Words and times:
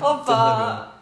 Opa! 0.00 0.92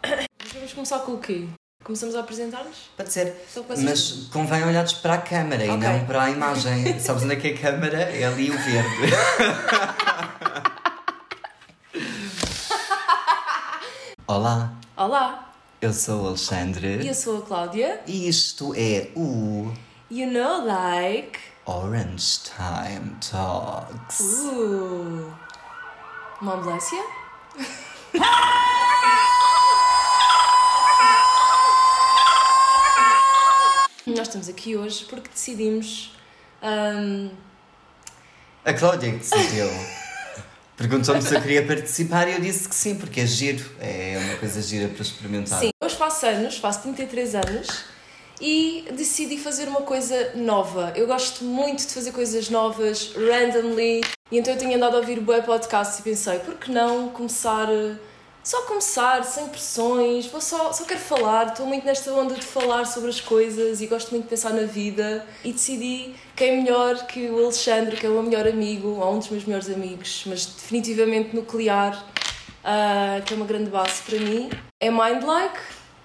Vamos 0.53 0.73
começar 0.73 0.99
com 0.99 1.13
o 1.13 1.17
quê? 1.19 1.47
Começamos 1.83 2.15
a 2.15 2.21
apresentar-nos? 2.21 2.89
Pode 2.97 3.11
ser. 3.13 3.35
Então, 3.51 3.65
Mas 3.83 4.27
convém 4.31 4.63
olhares 4.63 4.93
para 4.93 5.15
a 5.15 5.17
câmara 5.19 5.63
Ok. 5.63 5.73
e 5.73 5.77
não 5.77 6.05
para 6.05 6.23
a 6.23 6.29
imagem. 6.31 6.97
Sabes 6.99 7.23
onde 7.23 7.33
é 7.33 7.35
que 7.35 7.49
é 7.49 7.53
a 7.53 7.57
câmara? 7.57 7.97
É 7.97 8.23
ali 8.23 8.49
o 8.49 8.57
verde. 8.57 9.13
Olá, 14.25 14.73
Olá, 14.95 15.51
eu 15.81 15.91
sou 15.93 16.23
o 16.23 16.27
Alexandre 16.29 17.05
eu 17.05 17.13
sou 17.13 17.39
a 17.39 17.41
Cláudia. 17.41 18.01
e 18.07 18.27
isto 18.27 18.73
é 18.75 19.09
o 19.15 19.71
You 20.09 20.31
know, 20.31 20.65
like. 20.65 21.37
Orange 21.65 22.39
Time 22.43 23.15
Talks. 23.29 24.19
Uh. 24.19 25.31
Bless 26.41 26.91
you. 26.95 27.03
Nós 34.05 34.27
estamos 34.27 34.49
aqui 34.49 34.75
hoje 34.75 35.05
porque 35.05 35.29
decidimos. 35.29 36.11
ahm, 36.61 37.29
A 38.65 38.73
Cláudia 38.73 39.11
que 39.11 39.17
decidiu. 39.17 39.67
Perguntou-me 40.75 41.21
se 41.21 41.33
eu 41.35 41.41
queria 41.41 41.65
participar 41.65 42.27
e 42.27 42.33
eu 42.33 42.41
disse 42.41 42.67
que 42.67 42.75
sim, 42.75 42.95
porque 42.95 43.21
é 43.21 43.25
giro. 43.25 43.63
É 43.79 44.17
uma 44.25 44.35
coisa 44.37 44.61
gira 44.61 44.89
para 44.89 45.01
experimentar. 45.01 45.59
sim, 45.59 45.69
hoje 45.81 45.95
faço 45.95 46.25
anos, 46.25 46.57
faço 46.57 46.81
33 46.81 47.35
anos 47.35 47.85
e 48.43 48.83
decidi 48.91 49.37
fazer 49.37 49.69
uma 49.69 49.83
coisa 49.83 50.33
nova. 50.35 50.91
Eu 50.97 51.07
gosto 51.07 51.45
muito 51.45 51.87
de 51.87 51.93
fazer 51.93 52.11
coisas 52.11 52.49
novas, 52.49 53.13
randomly, 53.15 54.01
e 54.29 54.37
então 54.37 54.53
eu 54.53 54.59
tenho 54.59 54.75
andado 54.75 54.95
a 54.95 54.99
ouvir 54.99 55.21
bué 55.21 55.41
podcasts 55.41 55.99
e 55.99 56.01
pensei, 56.01 56.39
por 56.39 56.55
que 56.55 56.69
não 56.69 57.07
começar. 57.07 57.69
eh, 57.71 57.95
Só 58.43 58.63
começar, 58.63 59.23
sem 59.23 59.47
pressões, 59.47 60.25
vou 60.25 60.41
só, 60.41 60.73
só 60.73 60.83
quero 60.83 60.99
falar, 60.99 61.47
estou 61.47 61.65
muito 61.65 61.85
nesta 61.85 62.11
onda 62.11 62.35
de 62.35 62.45
falar 62.45 62.83
sobre 62.85 63.09
as 63.09 63.21
coisas 63.21 63.79
e 63.79 63.87
gosto 63.87 64.11
muito 64.11 64.25
de 64.25 64.29
pensar 64.31 64.49
na 64.49 64.63
vida 64.63 65.25
e 65.45 65.53
decidi 65.53 66.13
quem 66.35 66.61
melhor 66.61 67.07
que 67.07 67.29
o 67.29 67.37
Alexandre, 67.45 67.95
que 67.95 68.05
é 68.05 68.09
o 68.09 68.11
meu 68.11 68.23
melhor 68.23 68.45
amigo, 68.45 68.89
ou 68.99 69.13
um 69.13 69.19
dos 69.19 69.29
meus 69.29 69.45
melhores 69.45 69.69
amigos, 69.69 70.25
mas 70.25 70.45
definitivamente 70.45 71.33
nuclear, 71.33 72.05
ah, 72.65 73.21
que 73.25 73.33
é 73.33 73.37
uma 73.37 73.45
grande 73.45 73.69
base 73.69 74.01
para 74.01 74.19
mim. 74.19 74.49
É 74.81 74.91
Mindlike, 74.91 75.61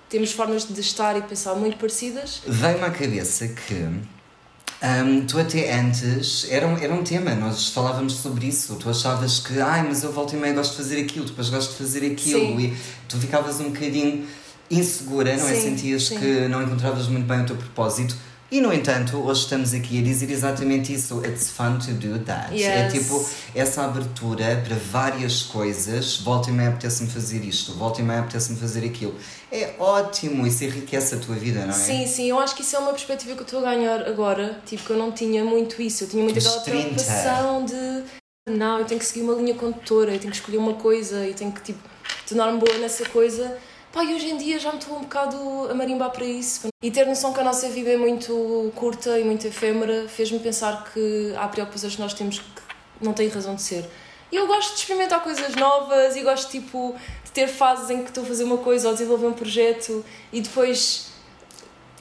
temos 0.08 0.32
formas 0.32 0.64
de 0.64 0.80
estar 0.80 1.16
e 1.16 1.22
pensar 1.22 1.54
muito 1.54 1.76
parecidas. 1.76 2.42
Veio-me 2.46 2.84
à 2.84 2.90
cabeça 2.90 3.48
que 3.48 3.74
hum, 3.74 5.26
tu 5.26 5.38
até 5.38 5.74
antes 5.74 6.46
era 6.50 6.66
um, 6.66 6.76
era 6.76 6.94
um 6.94 7.02
tema, 7.02 7.34
nós 7.34 7.68
falávamos 7.68 8.14
sobre 8.14 8.46
isso. 8.46 8.76
Tu 8.76 8.88
achavas 8.88 9.40
que, 9.40 9.60
ai, 9.60 9.84
mas 9.86 10.02
eu 10.02 10.12
volto 10.12 10.34
e 10.34 10.38
meia 10.38 10.54
gosto 10.54 10.72
de 10.72 10.76
fazer 10.78 11.00
aquilo, 11.00 11.26
depois 11.26 11.48
gosto 11.50 11.72
de 11.72 11.76
fazer 11.78 12.10
aquilo, 12.10 12.40
Sim. 12.40 12.58
e 12.58 12.76
tu 13.08 13.18
ficavas 13.18 13.60
um 13.60 13.70
bocadinho 13.70 14.26
insegura, 14.70 15.36
não 15.36 15.48
é? 15.48 15.54
Sim, 15.54 15.62
Sentias 15.62 16.06
sim. 16.06 16.18
que 16.18 16.48
não 16.48 16.62
encontravas 16.62 17.08
muito 17.08 17.26
bem 17.26 17.40
o 17.40 17.46
teu 17.46 17.56
propósito. 17.56 18.14
E 18.50 18.62
no 18.62 18.72
entanto, 18.72 19.18
hoje 19.18 19.42
estamos 19.42 19.74
aqui 19.74 19.98
a 19.98 20.02
dizer 20.02 20.30
exatamente 20.30 20.91
isso. 20.94 21.22
It's 21.22 21.50
fun 21.50 21.78
to 21.78 21.92
do 21.92 22.18
that. 22.20 22.54
É 22.54 22.84
Yes. 22.86 22.92
tipo 22.94 23.28
essa 23.54 23.84
abertura 23.84 24.62
para 24.66 24.74
várias 24.91 25.42
coisas. 25.42 26.16
Volta 26.16 26.48
e 26.48 26.52
meia 26.54 26.70
apetece-me 26.70 27.10
fazer 27.10 27.44
isto, 27.44 27.74
volta 27.74 28.00
e 28.00 28.04
meia 28.04 28.20
apetece-me 28.20 28.58
fazer 28.58 28.86
aquilo. 28.86 29.14
É 29.52 29.74
ótimo, 29.78 30.46
isso 30.46 30.64
enriquece 30.64 31.14
a 31.16 31.19
tua 31.19 31.34
vida, 31.36 31.60
não 31.66 31.70
é? 31.70 31.72
Sim, 31.72 32.06
sim, 32.06 32.30
eu 32.30 32.38
acho 32.38 32.54
que 32.56 32.62
isso 32.62 32.74
é 32.74 32.78
uma 32.78 32.92
perspectiva 32.92 33.34
que 33.34 33.41
eu 33.41 33.44
estou 33.44 33.60
a 33.60 33.74
ganhar 33.74 34.08
agora. 34.08 34.58
Tipo, 34.64 34.82
que 34.84 34.91
eu 34.91 34.96
não 34.96 35.12
tinha 35.12 35.44
muito 35.44 35.82
isso. 35.82 36.04
Eu 36.04 36.08
tinha 36.08 36.22
muito 36.24 36.36
Dos 36.36 36.46
aquela 36.46 36.62
30. 36.62 36.94
preocupação 36.94 37.64
de 37.66 38.02
não, 38.50 38.78
eu 38.78 38.86
tenho 38.86 38.98
que 38.98 39.04
seguir 39.04 39.20
uma 39.20 39.34
linha 39.34 39.52
condutora, 39.54 40.14
eu 40.14 40.19
tenho 40.19 40.30
que 40.30 40.38
escolher 40.38 40.56
uma 40.56 40.72
coisa, 40.72 41.16
eu 41.16 41.34
tenho 41.34 41.52
que 41.52 41.60
tipo, 41.60 41.80
tornar-me 42.26 42.58
boa 42.58 42.78
nessa 42.78 43.04
coisa. 43.10 43.58
Pá, 43.92 44.05
e 44.05 44.14
hoje 44.14 44.28
em 44.28 44.36
dia 44.36 44.58
já 44.58 44.70
me 44.70 44.78
estou 44.78 44.97
um 44.97 45.00
bocado 45.00 45.36
a 45.70 45.75
marimbar 45.75 46.11
para 46.11 46.25
isso. 46.25 46.69
E 46.83 46.91
ter 46.91 47.06
noção 47.06 47.33
que 47.33 47.41
a 47.41 47.44
nossa 47.44 47.69
vida 47.70 47.91
é 47.91 47.97
muito 47.97 48.70
curta 48.75 49.19
e 49.19 49.25
muito 49.25 49.47
efêmera 49.47 50.09
fez-me 50.09 50.38
pensar 50.38 50.84
que 50.93 51.34
há 51.37 51.49
preocupações 51.49 51.94
que 51.97 52.00
nós 52.00 52.12
temos 52.12 52.38
que 52.38 52.62
não 53.00 53.12
têm 53.12 53.28
razão 53.28 53.54
de 53.54 53.62
ser. 53.62 53.84
E 54.31 54.37
eu 54.37 54.47
gosto 54.47 54.75
de 54.75 54.81
experimentar 54.81 55.22
coisas 55.22 55.54
novas 55.56 56.15
e 56.16 56.22
gosto 56.22 56.50
tipo, 56.50 56.94
de 57.25 57.31
ter 57.31 57.48
fases 57.48 57.88
em 57.88 58.03
que 58.03 58.10
estou 58.10 58.25
a 58.25 58.27
fazer 58.27 58.44
uma 58.44 58.59
coisa 58.59 58.88
ou 58.88 58.93
desenvolver 58.93 59.27
um 59.27 59.32
projeto 59.32 60.04
e 60.32 60.41
depois 60.41 61.09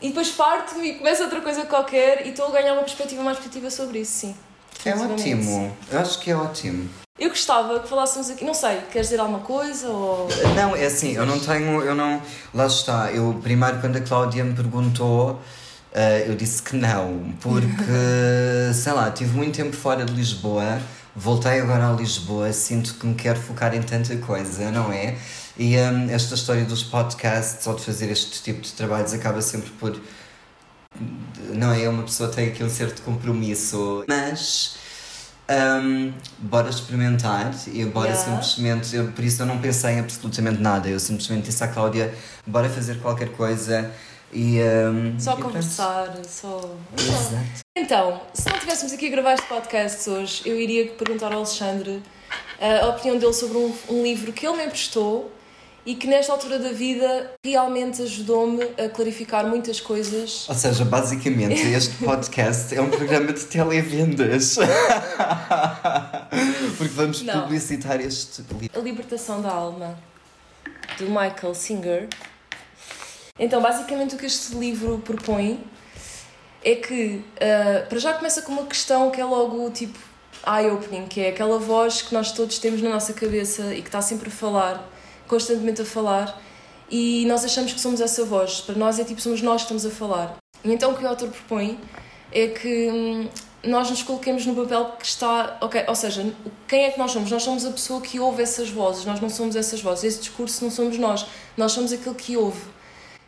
e 0.02 0.10
depois 0.10 0.30
parto-me 0.30 0.90
e 0.90 0.94
começo 0.96 1.24
outra 1.24 1.42
coisa 1.42 1.66
qualquer 1.66 2.28
e 2.28 2.30
estou 2.30 2.48
a 2.48 2.52
ganhar 2.52 2.74
uma 2.74 2.84
perspectiva 2.84 3.24
mais 3.24 3.38
positiva 3.38 3.72
sobre 3.72 4.00
isso, 4.00 4.12
sim. 4.12 4.36
É 4.86 4.94
ótimo, 4.94 5.76
eu 5.92 6.00
acho 6.00 6.20
que 6.20 6.30
é 6.30 6.36
ótimo. 6.36 7.07
Eu 7.20 7.30
gostava 7.30 7.80
que 7.80 7.88
falássemos 7.90 8.30
aqui, 8.30 8.46
não 8.46 8.54
sei, 8.54 8.78
queres 8.92 9.08
dizer 9.10 9.20
alguma 9.20 9.40
coisa 9.40 9.90
ou. 9.90 10.28
Não, 10.56 10.76
é 10.76 10.86
assim, 10.86 11.14
eu 11.14 11.26
não 11.26 11.40
tenho, 11.40 11.82
eu 11.82 11.96
não. 11.96 12.22
Lá 12.54 12.68
está, 12.68 13.12
eu 13.12 13.40
primeiro 13.42 13.80
quando 13.80 13.96
a 13.96 14.02
Cláudia 14.02 14.44
me 14.44 14.54
perguntou, 14.54 15.42
eh, 15.94 16.26
eu 16.28 16.36
disse 16.36 16.62
que 16.62 16.76
não, 16.76 17.34
porque, 17.42 17.74
sei 18.76 18.94
lá, 18.94 19.10
tive 19.10 19.36
muito 19.36 19.56
tempo 19.56 19.76
fora 19.76 20.06
de 20.06 20.14
Lisboa, 20.14 20.80
voltei 21.16 21.60
agora 21.60 21.90
a 21.90 21.94
Lisboa, 21.94 22.54
sinto 22.54 22.94
que 22.94 23.08
me 23.08 23.16
quero 23.16 23.40
focar 23.40 23.74
em 23.74 23.82
tanta 23.82 24.16
coisa, 24.18 24.70
não 24.70 24.94
é? 24.94 25.18
E 25.58 25.76
hum, 25.76 26.08
esta 26.12 26.36
história 26.36 26.66
dos 26.66 26.84
podcasts 26.84 27.66
ou 27.66 27.74
de 27.74 27.84
fazer 27.84 28.12
este 28.12 28.44
tipo 28.44 28.62
de 28.62 28.72
trabalhos 28.74 29.12
acaba 29.14 29.42
sempre 29.42 29.72
por. 29.72 30.00
Não 31.54 31.74
é? 31.74 31.90
Uma 31.90 32.04
pessoa 32.04 32.30
tem 32.30 32.50
aqui 32.50 32.64
um 32.64 32.70
certo 32.70 33.02
compromisso, 33.02 34.06
mas. 34.08 34.78
Hum, 35.50 36.14
bora 36.40 36.70
experimentar 36.70 37.52
e 37.68 37.86
bora 37.86 38.10
Yeah. 38.10 38.24
simplesmente. 38.42 38.96
Eu, 38.96 39.12
por 39.12 39.24
isso 39.24 39.42
eu 39.42 39.46
não 39.46 39.60
pensei 39.60 39.92
em 39.96 40.00
absolutamente 40.00 40.62
nada. 40.62 40.88
Eu 40.90 41.00
simplesmente 41.00 41.46
disse 41.46 41.64
à 41.64 41.68
Cláudia: 41.68 42.14
bora 42.46 42.70
fazer 42.70 43.00
qualquer 43.00 43.30
coisa 43.30 43.92
e. 44.34 44.60
hum, 44.62 45.16
Só 45.20 45.32
e 45.32 45.36
pronto. 45.36 45.48
conversar, 45.54 46.14
só. 46.28 46.76
Exato. 46.98 47.62
Então, 47.78 48.22
se 48.34 48.50
não 48.50 48.58
tivéssemos 48.60 48.92
aqui 48.94 49.08
a 49.08 49.12
gravar 49.12 49.34
este 49.34 49.46
podcast 49.48 50.10
hoje, 50.10 50.42
eu 50.46 50.60
iria 50.60 50.88
perguntar 50.94 51.28
ao 51.32 51.40
Alexandre 51.40 52.02
eh, 52.60 52.80
a 52.82 52.88
opinião 52.88 53.18
dele 53.20 53.34
sobre 53.34 53.58
um, 53.58 53.74
um 53.90 54.04
livro 54.04 54.34
que 54.34 54.46
ele 54.48 54.58
me 54.58 54.66
emprestou 54.66 55.32
e 55.88 55.96
que 55.96 56.06
nesta 56.06 56.34
altura 56.34 56.60
da 56.60 56.74
vida 56.74 57.32
realmente 57.42 58.02
ajudou-me 58.02 58.62
a 58.78 58.90
clarificar 58.90 59.48
muitas 59.48 59.80
coisas. 59.80 60.46
Ou 60.50 60.54
seja, 60.54 60.84
basicamente, 60.84 61.62
este 61.66 61.96
podcast 62.04 62.76
é 62.76 62.82
um 62.82 62.90
programa 62.90 63.32
de 63.32 63.46
televendas. 63.46 64.58
Porque 66.78 66.94
vamos 66.94 67.22
Não. 67.22 67.44
publicitar 67.44 68.02
este 68.02 68.44
livro. 68.60 68.78
A 68.78 68.84
Libertação 68.84 69.42
da 69.42 69.50
Alma, 69.50 69.98
do 70.98 71.06
Michael 71.06 71.56
Singer. 71.56 72.10
Então, 73.40 73.62
basicamente, 73.62 74.16
o 74.16 74.18
que 74.18 74.26
este 74.26 74.56
livro 74.56 75.02
propõe 75.06 75.64
é 76.66 76.76
que, 76.76 77.24
ah, 77.40 77.86
para 77.88 77.98
já, 77.98 78.12
começa 78.12 78.42
com 78.42 78.52
uma 78.52 78.66
questão 78.66 79.10
que 79.10 79.22
é 79.22 79.26
logo 79.26 79.70
tipo 79.70 79.98
eye-opening, 80.46 81.08
que 81.08 81.22
é 81.22 81.30
aquela 81.30 81.58
voz 81.58 82.02
que 82.02 82.14
nós 82.14 82.34
todos 82.34 82.60
temos 82.60 82.82
na 82.82 82.90
nossa 82.90 83.14
cabeça 83.14 83.74
e 83.74 83.82
que 83.82 83.88
está 83.88 84.02
sempre 84.02 84.28
a 84.28 84.32
falar, 84.32 84.98
constantemente 85.28 85.82
a 85.82 85.86
falar, 85.86 86.42
e 86.90 87.26
nós 87.26 87.44
achamos 87.44 87.74
que 87.74 87.80
somos 87.80 88.00
essa 88.00 88.24
voz. 88.24 88.62
Para 88.62 88.76
nós 88.76 88.98
é 89.00 89.04
tipo, 89.04 89.20
somos 89.20 89.42
nós 89.42 89.62
que 89.62 89.74
estamos 89.74 89.86
a 89.86 89.90
falar. 89.90 90.38
E 90.64 90.72
então, 90.72 90.92
o 90.92 90.98
que 90.98 91.04
o 91.04 91.08
autor 91.08 91.30
propõe 91.30 91.80
é 92.32 92.48
que 92.48 92.90
hum, 92.90 93.30
nós 93.64 93.90
nos 93.90 94.04
coloquemos 94.04 94.46
no 94.46 94.56
papel 94.56 94.94
que 94.98 95.06
está. 95.06 95.58
ok 95.62 95.86
Ou 95.88 95.96
seja, 95.96 96.34
quem 96.68 96.86
é 96.86 96.92
que 96.92 97.00
nós 97.00 97.12
somos? 97.12 97.30
Nós 97.30 97.44
somos 97.44 97.66
a 97.66 97.72
pessoa 97.72 98.02
que 98.02 98.20
ouve 98.20 98.42
essas 98.42 98.70
vozes, 98.70 99.06
nós 99.06 99.20
não 99.20 99.30
somos 99.30 99.56
essas 99.56 99.82
vozes. 99.82 100.04
Esse 100.06 100.20
discurso 100.20 100.64
não 100.64 100.72
somos 100.72 100.98
nós, 100.98 101.26
nós 101.56 101.72
somos 101.72 101.92
aquele 101.92 102.16
que 102.16 102.38
ouve. 102.38 102.62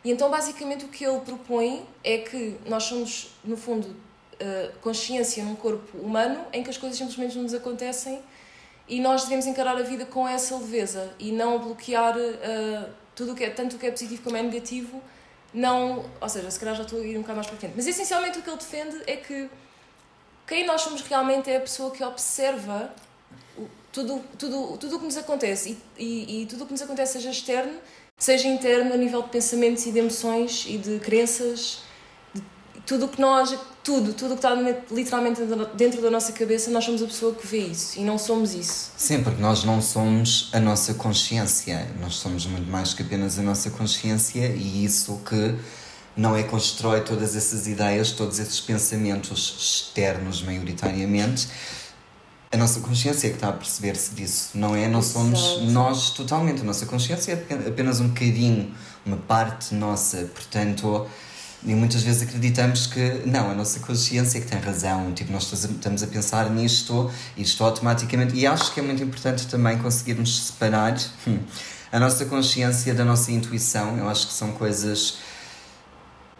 E 0.02 0.10
então, 0.10 0.30
basicamente, 0.30 0.84
o 0.86 0.88
que 0.88 1.04
ele 1.04 1.20
propõe 1.20 1.84
é 2.02 2.18
que 2.18 2.56
nós 2.66 2.84
somos, 2.84 3.28
no 3.44 3.56
fundo, 3.56 3.86
uh, 3.86 4.72
consciência 4.80 5.44
num 5.44 5.54
corpo 5.54 5.98
humano 5.98 6.40
em 6.52 6.62
que 6.62 6.70
as 6.70 6.78
coisas 6.78 6.96
simplesmente 6.96 7.36
nos 7.36 7.52
acontecem 7.52 8.20
e 8.90 9.00
nós 9.00 9.22
devemos 9.22 9.46
encarar 9.46 9.76
a 9.76 9.82
vida 9.82 10.04
com 10.04 10.26
essa 10.26 10.56
leveza 10.56 11.14
e 11.16 11.30
não 11.30 11.60
bloquear 11.60 12.16
uh, 12.18 12.90
tudo 13.14 13.36
que 13.36 13.44
é, 13.44 13.50
tanto 13.50 13.76
o 13.76 13.78
que 13.78 13.86
é 13.86 13.90
positivo 13.90 14.20
como 14.22 14.36
é 14.36 14.42
negativo. 14.42 15.00
Não, 15.54 16.04
ou 16.20 16.28
seja, 16.28 16.50
se 16.50 16.58
calhar 16.58 16.74
já 16.74 16.82
estou 16.82 17.00
a 17.00 17.04
ir 17.04 17.16
um 17.16 17.20
bocado 17.20 17.36
mais 17.36 17.46
para 17.46 17.56
frente. 17.56 17.74
Mas 17.76 17.86
essencialmente 17.86 18.40
o 18.40 18.42
que 18.42 18.50
ele 18.50 18.56
defende 18.58 18.96
é 19.06 19.16
que 19.16 19.48
quem 20.46 20.66
nós 20.66 20.82
somos 20.82 21.02
realmente 21.02 21.48
é 21.48 21.56
a 21.56 21.60
pessoa 21.60 21.92
que 21.92 22.02
observa 22.02 22.92
tudo 23.92 24.20
tudo 24.36 24.76
tudo 24.76 24.96
o 24.96 24.98
que 24.98 25.04
nos 25.04 25.16
acontece 25.16 25.78
e, 25.96 26.04
e, 26.04 26.42
e 26.42 26.46
tudo 26.46 26.64
o 26.64 26.66
que 26.66 26.72
nos 26.72 26.82
acontece 26.82 27.14
seja 27.14 27.30
externo 27.30 27.78
seja 28.16 28.46
interno 28.46 28.92
a 28.94 28.96
nível 28.96 29.22
de 29.22 29.30
pensamentos 29.30 29.84
e 29.86 29.92
de 29.92 29.98
emoções 29.98 30.64
e 30.68 30.78
de 30.78 31.00
crenças 31.00 31.82
tudo 32.86 33.06
o 33.06 33.08
que 33.08 33.20
nós 33.20 33.54
tudo 33.82 34.12
tudo 34.12 34.34
o 34.34 34.36
que 34.36 34.46
está 34.46 34.54
literalmente 34.90 35.40
dentro 35.74 36.02
da- 36.02 36.10
nossa 36.10 36.32
cabeça 36.32 36.70
nós 36.70 36.84
somos 36.84 37.02
a 37.02 37.06
pessoa 37.06 37.34
que 37.34 37.46
vê 37.46 37.58
isso 37.58 37.98
e 37.98 38.04
não 38.04 38.18
somos 38.18 38.52
isso 38.54 38.90
Sim, 38.96 39.22
porque 39.22 39.40
nós 39.40 39.64
não 39.64 39.80
somos 39.80 40.50
a 40.52 40.60
nossa 40.60 40.94
consciência, 40.94 41.88
nós 42.00 42.14
somos 42.14 42.46
muito 42.46 42.70
mais 42.70 42.92
que 42.94 43.02
apenas 43.02 43.38
a 43.38 43.42
nossa 43.42 43.70
consciência 43.70 44.46
e 44.48 44.84
isso 44.84 45.20
que 45.28 45.54
não 46.16 46.36
é 46.36 46.42
constrói 46.42 47.00
todas 47.02 47.34
essas 47.36 47.66
ideias, 47.66 48.12
todos 48.12 48.38
esses 48.38 48.60
pensamentos 48.60 49.56
externos, 49.58 50.42
maioritariamente, 50.42 51.48
A 52.52 52.56
nossa 52.56 52.80
consciência 52.80 53.28
é 53.28 53.30
que 53.30 53.36
está 53.36 53.48
a 53.50 53.52
perceber-se 53.52 54.10
disso, 54.12 54.50
não 54.54 54.74
é? 54.74 54.88
Não 54.88 55.00
somos 55.02 55.62
nós 55.70 56.10
totalmente. 56.10 56.62
A 56.62 56.64
nossa 56.64 56.84
consciência 56.84 57.32
é 57.48 57.68
apenas 57.68 58.00
um 58.00 58.08
bocadinho, 58.08 58.74
uma 59.06 59.16
parte 59.16 59.72
nossa. 59.72 60.28
Portanto, 60.34 61.06
e 61.64 61.74
muitas 61.74 62.02
vezes 62.02 62.22
acreditamos 62.22 62.86
que 62.86 63.22
não, 63.26 63.50
a 63.50 63.54
nossa 63.54 63.80
consciência 63.80 64.38
é 64.38 64.40
que 64.40 64.46
tem 64.46 64.58
razão. 64.58 65.12
Tipo, 65.12 65.32
nós 65.32 65.52
estamos 65.52 66.02
a 66.02 66.06
pensar 66.06 66.48
nisto 66.50 67.10
e 67.36 67.42
isto 67.42 67.62
automaticamente. 67.62 68.34
E 68.34 68.46
acho 68.46 68.72
que 68.72 68.80
é 68.80 68.82
muito 68.82 69.02
importante 69.02 69.46
também 69.46 69.76
conseguirmos 69.78 70.46
separar 70.46 70.98
hum, 71.26 71.38
a 71.92 72.00
nossa 72.00 72.24
consciência 72.24 72.94
da 72.94 73.04
nossa 73.04 73.30
intuição. 73.30 73.98
Eu 73.98 74.08
acho 74.08 74.28
que 74.28 74.32
são 74.32 74.52
coisas 74.52 75.18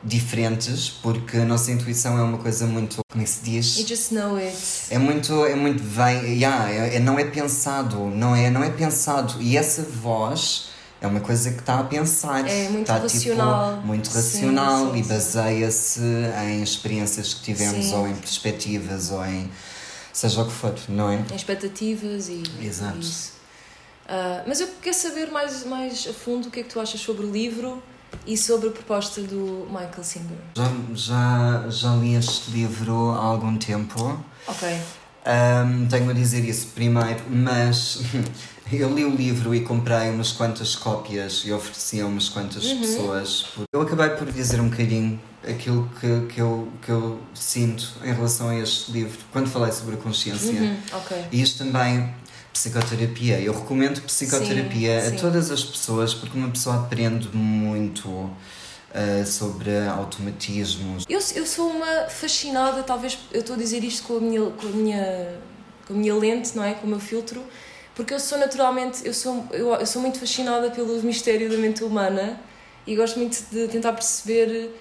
diferentes, 0.02 0.88
porque 0.88 1.36
a 1.36 1.44
nossa 1.44 1.70
intuição 1.70 2.18
é 2.18 2.22
uma 2.22 2.38
coisa 2.38 2.66
muito, 2.66 3.02
como 3.10 3.22
é 3.22 3.24
que 3.24 3.30
se 3.30 3.42
diz? 3.42 3.76
You 3.78 3.86
just 3.86 4.12
know 4.12 4.36
it. 4.36 4.56
É 4.88 4.98
muito, 4.98 5.44
é 5.44 5.54
muito 5.54 5.82
bem, 5.82 6.32
yeah, 6.32 6.70
é, 6.70 6.96
é, 6.96 6.98
não 6.98 7.18
é 7.18 7.24
pensado, 7.24 7.98
não 8.06 8.34
é, 8.34 8.48
não 8.48 8.64
é 8.64 8.70
pensado. 8.70 9.34
E 9.42 9.58
essa 9.58 9.82
voz 9.82 10.70
é 11.00 11.06
uma 11.06 11.20
coisa 11.20 11.50
que 11.50 11.60
está 11.60 11.80
a 11.80 11.84
pensar. 11.84 12.46
É 12.46 12.68
muito 12.68 12.82
está, 12.82 12.98
racional. 12.98 13.74
Tipo, 13.74 13.86
muito 13.86 14.10
racional 14.10 14.92
sim, 14.92 15.00
e 15.00 15.04
sim. 15.04 15.08
baseia-se 15.08 16.00
em 16.46 16.62
experiências 16.62 17.34
que 17.34 17.42
tivemos 17.42 17.86
Sim. 17.86 17.94
ou 17.94 18.08
em 18.08 18.14
perspectivas 18.14 19.10
ou 19.10 19.24
em 19.24 19.50
seja 20.12 20.42
o 20.42 20.46
que 20.46 20.52
for, 20.52 20.74
não 20.88 21.08
é? 21.08 21.24
Em 21.30 21.36
expectativas 21.36 22.28
e, 22.28 22.42
Exato. 22.60 22.96
e 22.96 23.00
isso. 23.00 23.32
Ah, 24.08 24.42
mas 24.46 24.60
eu 24.60 24.68
quero 24.82 24.96
saber 24.96 25.30
mais, 25.30 25.64
mais 25.64 26.06
a 26.08 26.12
fundo 26.12 26.48
o 26.48 26.50
que 26.50 26.60
é 26.60 26.62
que 26.64 26.68
tu 26.68 26.80
achas 26.80 27.00
sobre 27.00 27.24
o 27.24 27.30
livro 27.30 27.80
e 28.26 28.36
sobre 28.36 28.68
a 28.68 28.72
proposta 28.72 29.20
do 29.20 29.66
Michael 29.70 30.02
Singer. 30.02 30.38
Já, 30.56 30.64
já, 30.94 31.68
já 31.70 31.94
li 31.94 32.14
este 32.16 32.50
livro 32.50 33.12
há 33.12 33.22
algum 33.22 33.56
tempo. 33.56 34.20
Ok. 34.48 34.68
Um, 35.26 35.86
tenho 35.86 36.10
a 36.10 36.14
dizer 36.14 36.44
isso 36.44 36.68
primeiro, 36.68 37.20
mas 37.28 38.00
eu 38.72 38.92
li 38.94 39.04
o 39.04 39.14
livro 39.14 39.54
e 39.54 39.60
comprei 39.60 40.08
umas 40.10 40.32
quantas 40.32 40.74
cópias 40.74 41.42
e 41.44 41.52
ofereci 41.52 42.00
a 42.00 42.06
umas 42.06 42.28
quantas 42.28 42.64
Uhum. 42.64 42.80
pessoas. 42.80 43.46
Eu 43.72 43.82
acabei 43.82 44.08
por 44.10 44.30
dizer 44.32 44.60
um 44.60 44.68
bocadinho 44.70 45.20
aquilo 45.46 45.88
que, 46.00 46.26
que, 46.34 46.40
eu, 46.40 46.68
que 46.82 46.88
eu 46.90 47.20
sinto 47.34 47.92
em 48.02 48.12
relação 48.14 48.48
a 48.48 48.56
este 48.58 48.92
livro 48.92 49.18
quando 49.30 49.48
falei 49.48 49.72
sobre 49.72 49.94
a 49.96 49.98
consciência. 49.98 50.52
Uhum, 50.52 50.76
ok. 50.92 51.24
E 51.30 51.42
isto 51.42 51.64
também, 51.64 52.14
psicoterapia. 52.52 53.40
Eu 53.40 53.52
recomendo 53.52 54.00
psicoterapia 54.02 55.00
Sim, 55.02 55.06
a 55.06 55.10
sim. 55.10 55.16
todas 55.16 55.50
as 55.50 55.62
pessoas 55.62 56.14
porque 56.14 56.36
uma 56.38 56.48
pessoa 56.48 56.76
aprende 56.76 57.28
muito 57.34 58.30
uh, 58.90 59.26
sobre 59.26 59.70
automatismos. 59.88 61.04
Eu, 61.08 61.20
eu 61.34 61.46
sou 61.46 61.70
uma 61.70 62.08
fascinada, 62.08 62.82
talvez 62.82 63.18
eu 63.32 63.40
estou 63.40 63.54
a 63.56 63.58
dizer 63.58 63.82
isto 63.84 64.06
com 64.06 64.16
a 64.16 64.20
minha, 64.20 64.50
com 64.50 64.66
a 64.66 64.70
minha, 64.70 65.38
com 65.86 65.94
a 65.94 65.96
minha 65.96 66.14
lente, 66.14 66.56
não 66.56 66.64
é? 66.64 66.74
Com 66.74 66.86
o 66.86 66.90
meu 66.90 67.00
filtro, 67.00 67.42
porque 67.94 68.14
eu 68.14 68.20
sou 68.20 68.38
naturalmente, 68.38 69.06
eu 69.06 69.14
sou, 69.14 69.46
eu, 69.50 69.74
eu 69.74 69.86
sou 69.86 70.00
muito 70.00 70.18
fascinada 70.18 70.70
pelo 70.70 71.00
mistério 71.02 71.50
da 71.50 71.56
mente 71.56 71.84
humana 71.84 72.40
e 72.86 72.96
gosto 72.96 73.18
muito 73.18 73.42
de 73.50 73.68
tentar 73.68 73.92
perceber. 73.92 74.74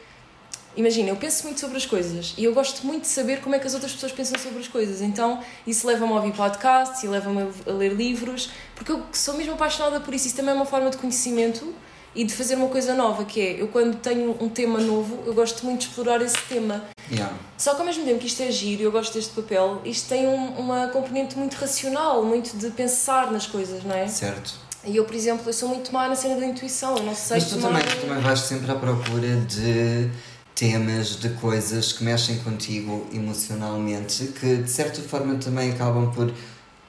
Imagina, 0.77 1.09
eu 1.09 1.15
penso 1.15 1.43
muito 1.45 1.59
sobre 1.59 1.77
as 1.77 1.85
coisas 1.85 2.35
e 2.37 2.43
eu 2.43 2.53
gosto 2.53 2.85
muito 2.85 3.01
de 3.01 3.07
saber 3.07 3.41
como 3.41 3.55
é 3.55 3.59
que 3.59 3.67
as 3.67 3.73
outras 3.73 3.91
pessoas 3.91 4.11
pensam 4.11 4.39
sobre 4.39 4.59
as 4.59 4.67
coisas. 4.67 5.01
Então, 5.01 5.43
isso 5.65 5.85
leva-me 5.85 6.13
a 6.13 6.15
ouvir 6.15 6.31
podcasts 6.31 7.03
e 7.03 7.07
leva-me 7.07 7.49
a 7.67 7.71
ler 7.71 7.91
livros, 7.91 8.51
porque 8.75 8.91
eu 8.91 9.03
sou 9.11 9.33
mesmo 9.33 9.53
apaixonada 9.53 9.99
por 9.99 10.13
isso. 10.13 10.27
Isso 10.27 10.35
também 10.35 10.51
é 10.51 10.55
uma 10.55 10.65
forma 10.65 10.89
de 10.89 10.97
conhecimento 10.97 11.73
e 12.15 12.23
de 12.23 12.33
fazer 12.33 12.55
uma 12.55 12.67
coisa 12.67 12.93
nova, 12.93 13.23
que 13.25 13.39
é, 13.39 13.61
eu 13.61 13.67
quando 13.67 13.97
tenho 13.97 14.35
um 14.41 14.49
tema 14.49 14.79
novo, 14.79 15.19
eu 15.25 15.33
gosto 15.33 15.65
muito 15.65 15.81
de 15.81 15.87
explorar 15.87 16.21
esse 16.21 16.37
tema. 16.49 16.83
Yeah. 17.11 17.33
Só 17.57 17.73
que 17.73 17.79
ao 17.81 17.85
mesmo 17.85 18.03
tempo 18.05 18.19
que 18.19 18.27
isto 18.27 18.41
é 18.43 18.51
giro, 18.51 18.81
eu 18.83 18.91
gosto 18.91 19.13
deste 19.13 19.33
papel, 19.33 19.81
isto 19.85 20.09
tem 20.09 20.27
um- 20.27 20.53
uma 20.59 20.87
componente 20.89 21.37
muito 21.37 21.55
racional, 21.55 22.23
muito 22.23 22.55
de 22.57 22.69
pensar 22.71 23.31
nas 23.31 23.45
coisas, 23.47 23.83
não 23.83 23.95
é? 23.95 24.07
Certo. 24.07 24.53
E 24.85 24.95
eu, 24.95 25.03
por 25.05 25.13
exemplo, 25.15 25.43
eu 25.47 25.53
sou 25.53 25.67
muito 25.69 25.91
má 25.91 26.07
na 26.07 26.15
cena 26.15 26.39
da 26.39 26.45
intuição, 26.45 26.95
eu 26.97 27.03
não 27.03 27.13
sei 27.15 27.37
Mas 27.37 27.49
tu 27.49 27.55
tomar- 27.55 27.79
também, 27.81 27.95
tu 27.95 28.01
também 28.07 28.19
vais 28.23 28.39
sempre 28.39 28.71
à 28.71 28.75
procura 28.75 29.35
de 29.41 30.09
temas, 30.55 31.15
de 31.19 31.29
coisas 31.29 31.93
que 31.93 32.03
mexem 32.03 32.37
contigo 32.39 33.05
emocionalmente, 33.13 34.27
que 34.39 34.57
de 34.57 34.69
certa 34.69 35.01
forma 35.01 35.35
também 35.35 35.71
acabam 35.71 36.11
por 36.11 36.31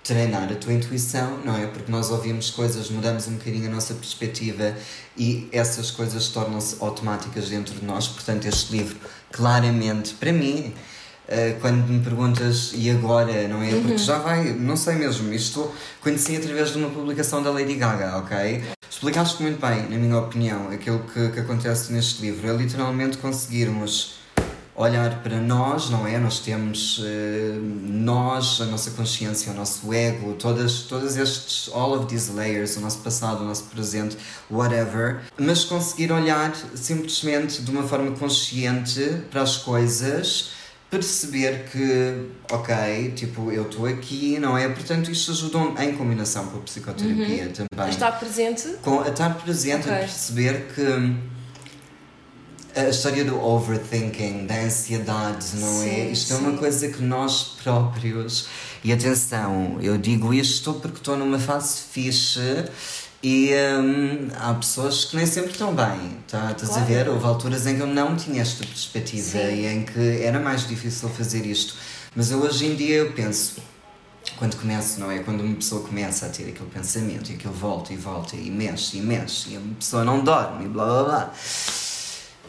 treinar 0.02 0.50
a 0.50 0.55
tua 0.55 0.73
intuição, 0.73 1.38
não 1.44 1.56
é? 1.56 1.67
Porque 1.67 1.91
nós 1.91 2.11
ouvimos 2.11 2.50
coisas, 2.50 2.91
mudamos 2.91 3.29
um 3.29 3.35
bocadinho 3.35 3.69
a 3.69 3.70
nossa 3.70 3.94
perspectiva 3.94 4.75
e 5.17 5.49
essas 5.52 5.91
coisas 5.91 6.29
tornam-se 6.29 6.76
automáticas 6.81 7.49
dentro 7.49 7.75
de 7.75 7.85
nós. 7.85 8.08
Portanto, 8.08 8.47
este 8.47 8.73
livro, 8.73 8.97
claramente, 9.31 10.14
para 10.14 10.32
mim, 10.32 10.73
eh, 11.29 11.56
quando 11.61 11.87
me 11.87 12.02
perguntas 12.02 12.73
e 12.75 12.91
agora, 12.91 13.47
não 13.47 13.62
é? 13.62 13.70
Porque 13.81 13.99
já 13.99 14.19
vai, 14.19 14.52
não 14.52 14.76
sei 14.76 14.97
mesmo, 14.97 15.32
isto 15.32 15.70
conheci 16.00 16.37
através 16.37 16.70
de 16.73 16.79
uma 16.79 16.91
publicação 16.91 17.43
da 17.43 17.50
Lady 17.50 17.75
Gaga, 17.75 18.19
ok? 18.19 18.64
Explicaste 18.91 19.41
muito 19.41 19.61
bem, 19.61 19.88
na 19.88 19.97
minha 19.97 20.19
opinião, 20.19 20.69
aquilo 20.70 20.99
que, 21.00 21.29
que 21.29 21.41
acontece 21.41 21.93
neste 21.93 22.20
livro. 22.23 22.49
É 22.49 22.56
literalmente 22.56 23.19
conseguirmos 23.19 24.20
olhar 24.81 25.23
para 25.23 25.37
nós, 25.38 25.91
não 25.91 26.06
é? 26.06 26.19
Nós 26.19 26.38
temos 26.41 27.03
eh, 27.05 27.59
nós, 27.85 28.61
a 28.61 28.65
nossa 28.65 28.91
consciência, 28.93 29.53
o 29.53 29.55
nosso 29.55 29.93
ego, 29.93 30.35
todas, 30.35 30.82
todas 30.82 31.17
estes, 31.17 31.69
all 31.73 31.93
of 31.94 32.06
these 32.06 32.32
layers, 32.32 32.77
o 32.77 32.81
nosso 32.81 32.99
passado, 32.99 33.43
o 33.43 33.44
nosso 33.44 33.65
presente, 33.65 34.17
whatever, 34.50 35.21
mas 35.38 35.65
conseguir 35.65 36.11
olhar 36.12 36.55
simplesmente 36.75 37.62
de 37.62 37.71
uma 37.71 37.82
forma 37.82 38.11
consciente 38.12 39.23
para 39.31 39.43
as 39.43 39.56
coisas 39.59 40.50
perceber 40.91 41.67
que, 41.71 42.31
ok, 42.50 43.12
tipo, 43.15 43.53
eu 43.53 43.62
estou 43.62 43.87
aqui, 43.87 44.41
não 44.41 44.59
é? 44.59 44.69
Portanto, 44.69 45.09
isto 45.09 45.31
ajuda 45.31 45.85
em 45.85 45.94
combinação 45.94 46.47
com 46.47 46.59
a 46.59 46.61
psicoterapia 46.62 47.53
também. 47.55 47.88
Está 47.91 48.11
presente. 48.11 48.69
Com 48.83 49.00
a 49.00 49.09
estar 49.09 49.31
presente 49.38 49.83
Ok. 49.88 49.93
a 49.93 49.99
perceber 49.99 50.67
que 50.75 50.83
a 52.77 52.89
história 52.89 53.25
do 53.25 53.41
overthinking, 53.43 54.47
da 54.47 54.55
ansiedade, 54.61 55.47
não 55.57 55.83
é? 55.83 55.87
Sim, 55.89 56.13
Isto 56.13 56.33
é 56.33 56.37
sim. 56.37 56.43
uma 56.43 56.57
coisa 56.59 56.89
que 56.89 57.03
nós 57.03 57.57
próprios, 57.63 58.47
e 58.85 58.93
atenção, 58.93 59.79
eu 59.81 59.99
digo 59.99 60.33
isto 60.33 60.75
porque 60.75 60.99
estou 60.99 61.17
numa 61.17 61.39
fase 61.39 61.81
fixe 61.93 62.65
e 63.23 63.51
hum, 63.81 64.29
há 64.39 64.55
pessoas 64.55 65.05
que 65.05 65.17
nem 65.17 65.27
sempre 65.27 65.51
estão 65.53 65.75
bem, 65.75 66.17
tá? 66.27 66.53
estás 66.53 66.71
a 66.71 66.75
Claro. 66.75 66.87
ver? 66.87 67.09
Houve 67.09 67.27
alturas 67.27 67.67
em 67.67 67.77
que 67.77 67.83
eu 67.83 67.87
não 67.87 68.17
tinha 68.17 68.41
esta 68.41 68.65
perspectiva 68.67 69.39
Sim. 69.39 69.55
e 69.55 69.67
em 69.67 69.83
que 69.85 70.23
era 70.23 70.39
mais 70.41 70.67
difícil 70.67 71.09
fazer 71.11 71.45
isto. 71.45 71.75
Mas 72.17 72.31
eu 72.31 72.39
hoje 72.41 72.65
em 72.67 72.75
dia 72.75 72.97
eu 72.97 73.13
penso, 73.13 73.57
quando 74.39 74.57
começo, 74.57 74.99
não 74.99 75.11
é? 75.11 75.19
Quando 75.19 75.43
uma 75.43 75.55
pessoa 75.57 75.83
começa 75.87 76.25
a 76.27 76.29
ter 76.31 76.45
aquele 76.49 76.71
pensamento 76.73 77.31
e 77.31 77.35
aquilo 77.35 77.53
volta 77.53 77.93
e 77.93 77.97
volta 77.97 78.37
e 78.37 78.51
mexe 78.51 78.97
e 78.97 79.01
mexe 79.03 79.51
e 79.51 79.57
a 79.57 79.61
pessoa 79.79 80.03
não 80.03 80.25
dorme 80.25 80.65
e 80.65 80.69
blá 80.69 80.87
blá 80.87 81.03
blá. 81.05 81.35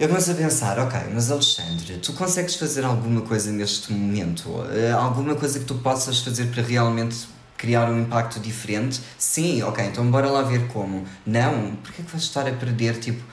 Eu 0.01 0.08
começo 0.08 0.31
a 0.31 0.34
pensar, 0.34 0.79
ok, 0.79 1.00
mas 1.13 1.29
Alexandre, 1.29 2.00
tu 2.00 2.13
consegues 2.13 2.55
fazer 2.55 2.84
alguma 2.84 3.22
coisa 3.22 3.51
neste 3.51 3.93
momento? 3.93 4.50
Eh, 4.74 4.89
alguma 4.91 5.36
coisa 5.36 5.60
que 5.60 5.65
tu 5.65 5.75
possas 5.75 6.17
fazer 6.22 6.48
para 6.48 6.63
realmente 6.63 7.27
criar 7.55 7.88
um 7.88 8.01
impacto 8.01 8.39
diferente? 8.39 9.00
Sim, 9.15 9.62
ok, 9.62 9.86
então 9.86 10.10
bora 10.10 10.27
lá 10.27 10.41
ver 10.41 10.67
como. 10.70 11.05
Não, 11.24 11.75
porque 11.84 12.01
é 12.01 12.05
que 12.05 12.10
vais 12.10 12.24
estar 12.24 12.48
a 12.48 12.51
perder, 12.51 13.00
tipo, 13.00 13.24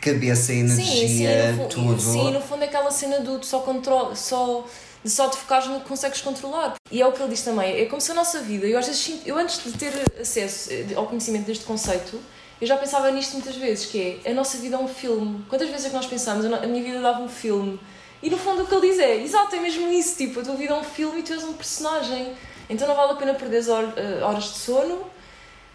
cabeça, 0.00 0.54
energia, 0.54 1.52
sim, 1.52 1.58
no, 1.58 1.62
fu- 1.64 1.68
tudo? 1.68 2.00
sim, 2.00 2.30
no 2.32 2.40
fundo 2.40 2.62
é 2.62 2.66
aquela 2.66 2.90
cena 2.90 3.20
do 3.20 3.44
só 3.44 3.58
control, 3.60 4.16
só 4.16 4.66
de 5.04 5.10
só 5.10 5.28
te 5.28 5.36
focares 5.36 5.68
no 5.68 5.80
que 5.80 5.86
consegues 5.86 6.22
controlar. 6.22 6.76
E 6.90 7.02
é 7.02 7.06
o 7.06 7.12
que 7.12 7.20
ele 7.20 7.28
diz 7.28 7.42
também, 7.42 7.78
é 7.78 7.84
como 7.84 8.00
se 8.00 8.10
a 8.10 8.14
nossa 8.14 8.40
vida, 8.40 8.64
eu 8.64 8.78
às 8.78 8.86
vezes 8.86 9.20
eu 9.26 9.36
antes 9.36 9.62
de 9.62 9.72
ter 9.72 9.92
acesso 10.18 10.72
eh, 10.72 10.86
ao 10.96 11.06
conhecimento 11.06 11.44
deste 11.44 11.64
conceito, 11.64 12.18
eu 12.60 12.66
já 12.66 12.76
pensava 12.76 13.10
nisto 13.10 13.34
muitas 13.34 13.56
vezes, 13.56 13.86
que 13.86 14.20
é 14.24 14.30
a 14.30 14.34
nossa 14.34 14.58
vida 14.58 14.76
é 14.76 14.78
um 14.78 14.88
filme. 14.88 15.44
Quantas 15.48 15.68
vezes 15.68 15.86
é 15.86 15.88
que 15.90 15.94
nós 15.94 16.06
pensamos, 16.06 16.44
a 16.44 16.66
minha 16.66 16.82
vida 16.82 17.00
dava 17.00 17.22
um 17.22 17.28
filme? 17.28 17.78
E 18.20 18.28
no 18.28 18.36
fundo 18.36 18.62
o 18.62 18.66
que 18.66 18.74
ele 18.74 18.88
diz 18.88 18.98
é, 18.98 19.16
exato, 19.22 19.54
é 19.54 19.60
mesmo 19.60 19.88
isso, 19.92 20.16
tipo, 20.16 20.40
a 20.40 20.42
tua 20.42 20.56
vida 20.56 20.74
é 20.74 20.76
um 20.76 20.84
filme 20.84 21.20
e 21.20 21.22
tu 21.22 21.32
és 21.32 21.44
um 21.44 21.52
personagem. 21.52 22.32
Então 22.68 22.88
não 22.88 22.96
vale 22.96 23.12
a 23.12 23.16
pena 23.16 23.34
perder 23.34 23.62
eh, 23.68 24.22
horas 24.22 24.44
de 24.44 24.58
sono 24.58 25.06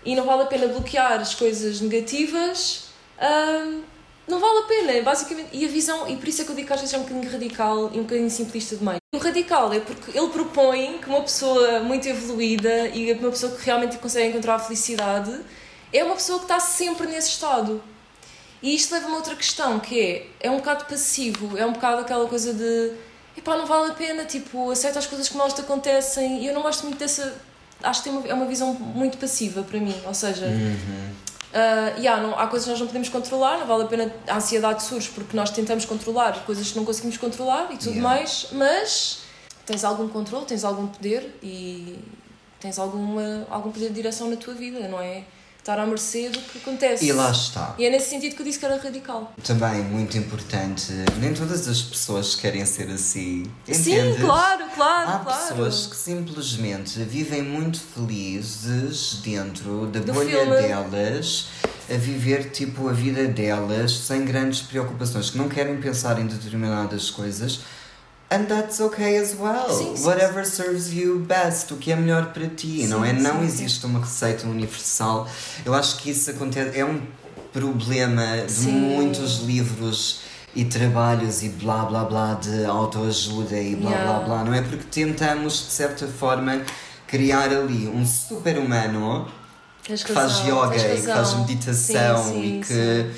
e 0.05 0.15
não 0.15 0.25
vale 0.25 0.43
a 0.43 0.45
pena 0.45 0.67
bloquear 0.67 1.21
as 1.21 1.33
coisas 1.33 1.79
negativas. 1.79 2.89
Não 4.27 4.39
vale 4.39 4.59
a 4.59 4.61
pena, 4.63 5.01
basicamente. 5.01 5.49
E 5.51 5.65
a 5.65 5.67
visão, 5.67 6.07
e 6.07 6.15
por 6.15 6.27
isso 6.27 6.41
é 6.41 6.45
que 6.45 6.51
eu 6.51 6.55
digo 6.55 6.67
que 6.67 6.73
às 6.73 6.79
vezes 6.79 6.93
é 6.93 6.97
um 6.97 7.03
bocadinho 7.03 7.31
radical 7.31 7.91
e 7.93 7.99
um 7.99 8.03
bocadinho 8.03 8.29
simplista 8.29 8.75
demais. 8.75 8.99
O 9.13 9.17
radical 9.17 9.71
é 9.73 9.79
porque 9.79 10.17
ele 10.17 10.27
propõe 10.29 10.97
que 10.97 11.07
uma 11.07 11.21
pessoa 11.21 11.79
muito 11.81 12.07
evoluída 12.07 12.87
e 12.89 13.11
uma 13.13 13.29
pessoa 13.29 13.53
que 13.53 13.65
realmente 13.65 13.97
consegue 13.97 14.29
encontrar 14.29 14.55
a 14.55 14.59
felicidade 14.59 15.39
é 15.93 16.03
uma 16.03 16.15
pessoa 16.15 16.39
que 16.39 16.45
está 16.45 16.59
sempre 16.59 17.07
nesse 17.07 17.29
estado. 17.29 17.81
E 18.61 18.75
isto 18.75 18.93
leva-me 18.93 19.13
a 19.13 19.17
outra 19.17 19.35
questão, 19.35 19.79
que 19.79 19.99
é, 19.99 20.27
é 20.47 20.49
um 20.49 20.57
bocado 20.57 20.85
passivo, 20.85 21.57
é 21.57 21.65
um 21.65 21.73
bocado 21.73 22.01
aquela 22.01 22.27
coisa 22.27 22.53
de 22.53 22.93
epá, 23.37 23.57
não 23.57 23.65
vale 23.65 23.91
a 23.91 23.93
pena, 23.93 24.25
tipo, 24.25 24.71
aceita 24.71 24.99
as 24.99 25.07
coisas 25.07 25.27
que 25.27 25.35
mal 25.37 25.51
te 25.51 25.61
acontecem. 25.61 26.41
E 26.41 26.47
eu 26.47 26.53
não 26.53 26.61
gosto 26.61 26.83
muito 26.83 26.97
dessa. 26.97 27.35
Acho 27.81 28.03
que 28.03 28.09
uma, 28.09 28.27
é 28.27 28.33
uma 28.33 28.45
visão 28.45 28.73
muito 28.73 29.17
passiva 29.17 29.63
para 29.63 29.79
mim, 29.79 29.95
ou 30.05 30.13
seja, 30.13 30.45
Uhum. 30.45 31.13
Uh, 31.53 31.99
yeah, 31.99 32.19
não, 32.19 32.33
há 32.39 32.47
coisas 32.47 32.65
que 32.65 32.71
nós 32.71 32.79
não 32.79 32.87
podemos 32.87 33.09
controlar, 33.09 33.59
não 33.59 33.67
vale 33.67 33.83
a 33.83 33.85
pena 33.85 34.11
a 34.27 34.37
ansiedade 34.37 34.81
surge 34.81 35.09
porque 35.13 35.37
nós 35.37 35.51
tentamos 35.51 35.85
controlar 35.85 36.43
coisas 36.45 36.71
que 36.71 36.75
não 36.75 36.83
conseguimos 36.83 37.15
controlar 37.17 37.71
e 37.71 37.77
tudo 37.77 37.91
Yeah. 37.91 38.01
mais, 38.09 38.47
mas 38.53 39.19
tens 39.63 39.83
algum 39.83 40.07
controle, 40.09 40.47
tens 40.47 40.63
algum 40.63 40.87
poder 40.87 41.37
e 41.43 41.99
tens 42.59 42.79
alguma, 42.79 43.45
algum 43.51 43.71
poder 43.71 43.89
de 43.89 43.93
direção 43.93 44.31
na 44.31 44.35
tua 44.35 44.55
vida, 44.55 44.87
não 44.87 44.99
é? 44.99 45.25
Estar 45.63 45.79
à 45.79 45.85
mercê 45.85 46.27
do 46.27 46.39
que 46.41 46.57
acontece. 46.57 47.05
E 47.05 47.13
lá 47.13 47.31
está. 47.31 47.73
E 47.79 47.85
é 47.85 47.89
nesse 47.89 48.09
sentido 48.09 48.35
que 48.35 48.41
eu 48.41 48.45
disse 48.45 48.59
que 48.59 48.65
era 48.65 48.75
radical. 48.75 49.31
Também 49.41 49.81
muito 49.85 50.17
importante, 50.17 50.91
nem 51.21 51.33
todas 51.33 51.69
as 51.69 51.81
pessoas 51.81 52.35
querem 52.35 52.65
ser 52.65 52.89
assim. 52.91 53.45
Sim, 53.71 53.93
entendes? 53.93 54.19
claro, 54.21 54.65
claro, 54.75 55.09
Há 55.09 55.19
claro. 55.19 55.47
pessoas 55.47 55.85
que 55.87 55.95
simplesmente 55.95 56.99
vivem 57.05 57.41
muito 57.43 57.79
felizes 57.79 59.19
dentro 59.23 59.87
da 59.87 60.01
Do 60.01 60.11
bolha 60.11 60.37
filme. 60.41 60.51
delas, 60.63 61.47
a 61.89 61.93
viver 61.93 62.49
tipo 62.51 62.89
a 62.89 62.91
vida 62.91 63.25
delas, 63.29 63.93
sem 63.93 64.25
grandes 64.25 64.61
preocupações, 64.61 65.29
que 65.29 65.37
não 65.37 65.47
querem 65.47 65.77
pensar 65.79 66.19
em 66.19 66.27
determinadas 66.27 67.09
coisas. 67.09 67.61
And 68.33 68.45
that's 68.45 68.79
okay 68.81 69.17
as 69.17 69.35
well. 69.39 69.69
Sim, 69.69 69.95
sim, 69.95 70.05
Whatever 70.07 70.43
serves 70.45 70.91
you 70.91 71.19
best, 71.19 71.71
o 71.71 71.77
que 71.77 71.91
é 71.91 71.95
melhor 71.95 72.33
para 72.33 72.47
ti, 72.47 72.87
não 72.87 73.03
Sim, 73.03 73.09
é? 73.09 73.13
Não 73.13 73.39
sim, 73.41 73.45
existe 73.45 73.85
uma 73.85 73.99
receita 73.99 74.47
universal. 74.47 75.27
Eu 75.63 75.73
acho 75.75 75.97
que 75.97 76.09
isso 76.09 76.31
acontece, 76.31 76.79
é 76.79 76.83
um 76.83 76.99
problema 77.51 78.37
de 78.47 78.51
Sim. 78.51 78.71
muitos 78.71 79.39
livros 79.43 80.21
e 80.55 80.65
trabalhos 80.65 81.43
e 81.43 81.49
blá 81.49 81.85
blá 81.85 82.03
blá 82.05 82.33
de 82.33 82.65
autoajuda 82.65 83.55
e 83.59 83.75
blá 83.75 83.91
Yeah. 83.91 84.19
blá 84.19 84.25
blá, 84.25 84.43
não 84.43 84.53
é? 84.53 84.61
Porque 84.61 84.85
tentamos 84.89 85.53
de 85.67 85.71
certa 85.71 86.07
forma 86.07 86.61
criar 87.07 87.49
ali 87.49 87.87
um 87.87 88.03
super-humano 88.05 89.27
que 89.83 89.97
faz 90.11 90.39
yoga 90.39 90.75
e 90.75 91.01
que 91.01 91.07
faz 91.07 91.33
meditação 91.35 92.23
Sim, 92.23 92.31
sim, 92.31 92.59
e 92.59 92.63
que 92.63 93.11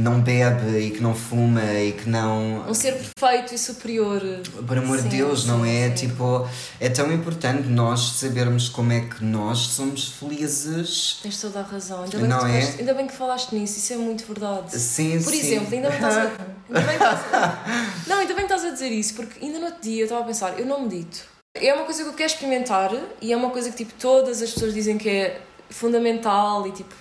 não 0.00 0.20
bebe 0.20 0.78
e 0.78 0.90
que 0.92 1.00
não 1.02 1.14
fuma 1.14 1.62
e 1.74 1.92
que 1.92 2.08
não. 2.08 2.64
Um 2.68 2.72
ser 2.74 2.92
perfeito 2.94 3.54
e 3.54 3.58
superior. 3.58 4.20
Por 4.66 4.78
amor 4.78 4.96
de 4.98 5.02
Sim, 5.04 5.08
Deus, 5.08 5.44
não 5.44 5.64
é? 5.64 5.88
sim. 5.96 6.06
Tipo, 6.08 6.48
é 6.80 6.88
tão 6.88 7.12
importante 7.12 7.68
nós 7.68 8.00
sabermos 8.12 8.68
como 8.68 8.92
é 8.92 9.00
que 9.00 9.24
nós 9.24 9.58
somos 9.58 10.08
felizes. 10.08 11.18
Tens 11.22 11.40
toda 11.40 11.60
a 11.60 11.62
razão. 11.62 12.04
Ainda 12.04 12.18
bem, 12.18 12.28
Não 12.28 12.38
que 12.40 12.46
é? 12.52 12.60
gost- 12.60 12.78
ainda 12.78 12.94
bem 12.94 13.06
que 13.06 13.14
falaste 13.14 13.52
nisso, 13.54 13.78
isso 13.78 13.92
é 13.92 13.96
muito 13.96 14.24
verdade. 14.26 14.78
Sim, 14.78 15.20
Por 15.22 15.32
sim. 15.32 15.38
exemplo, 15.40 15.74
ainda 15.74 15.90
bem 15.90 15.98
que 15.98 16.04
estás 16.06 16.16
a... 16.16 16.78
Ainda 16.78 16.92
estás 16.92 17.34
a... 17.34 17.64
Não, 18.06 18.18
ainda 18.18 18.34
bem 18.34 18.46
que 18.46 18.52
estás 18.52 18.64
a 18.64 18.70
dizer 18.70 18.90
isso, 18.90 19.14
porque 19.14 19.44
ainda 19.44 19.58
no 19.58 19.66
outro 19.66 19.82
dia 19.82 20.00
eu 20.00 20.04
estava 20.04 20.22
a 20.22 20.24
pensar, 20.24 20.58
eu 20.60 20.64
não 20.66 20.82
medito. 20.82 21.20
É 21.54 21.74
uma 21.74 21.84
coisa 21.84 22.04
que 22.04 22.08
eu 22.10 22.12
quero 22.14 22.30
experimentar 22.30 22.92
e 23.20 23.32
é 23.32 23.36
uma 23.36 23.50
coisa 23.50 23.70
que 23.70 23.76
tipo 23.78 23.92
todas 23.98 24.40
as 24.42 24.52
pessoas 24.52 24.72
dizem 24.74 24.96
que 24.96 25.08
é 25.08 25.40
fundamental 25.70 26.66
e 26.68 26.72
tipo, 26.72 26.94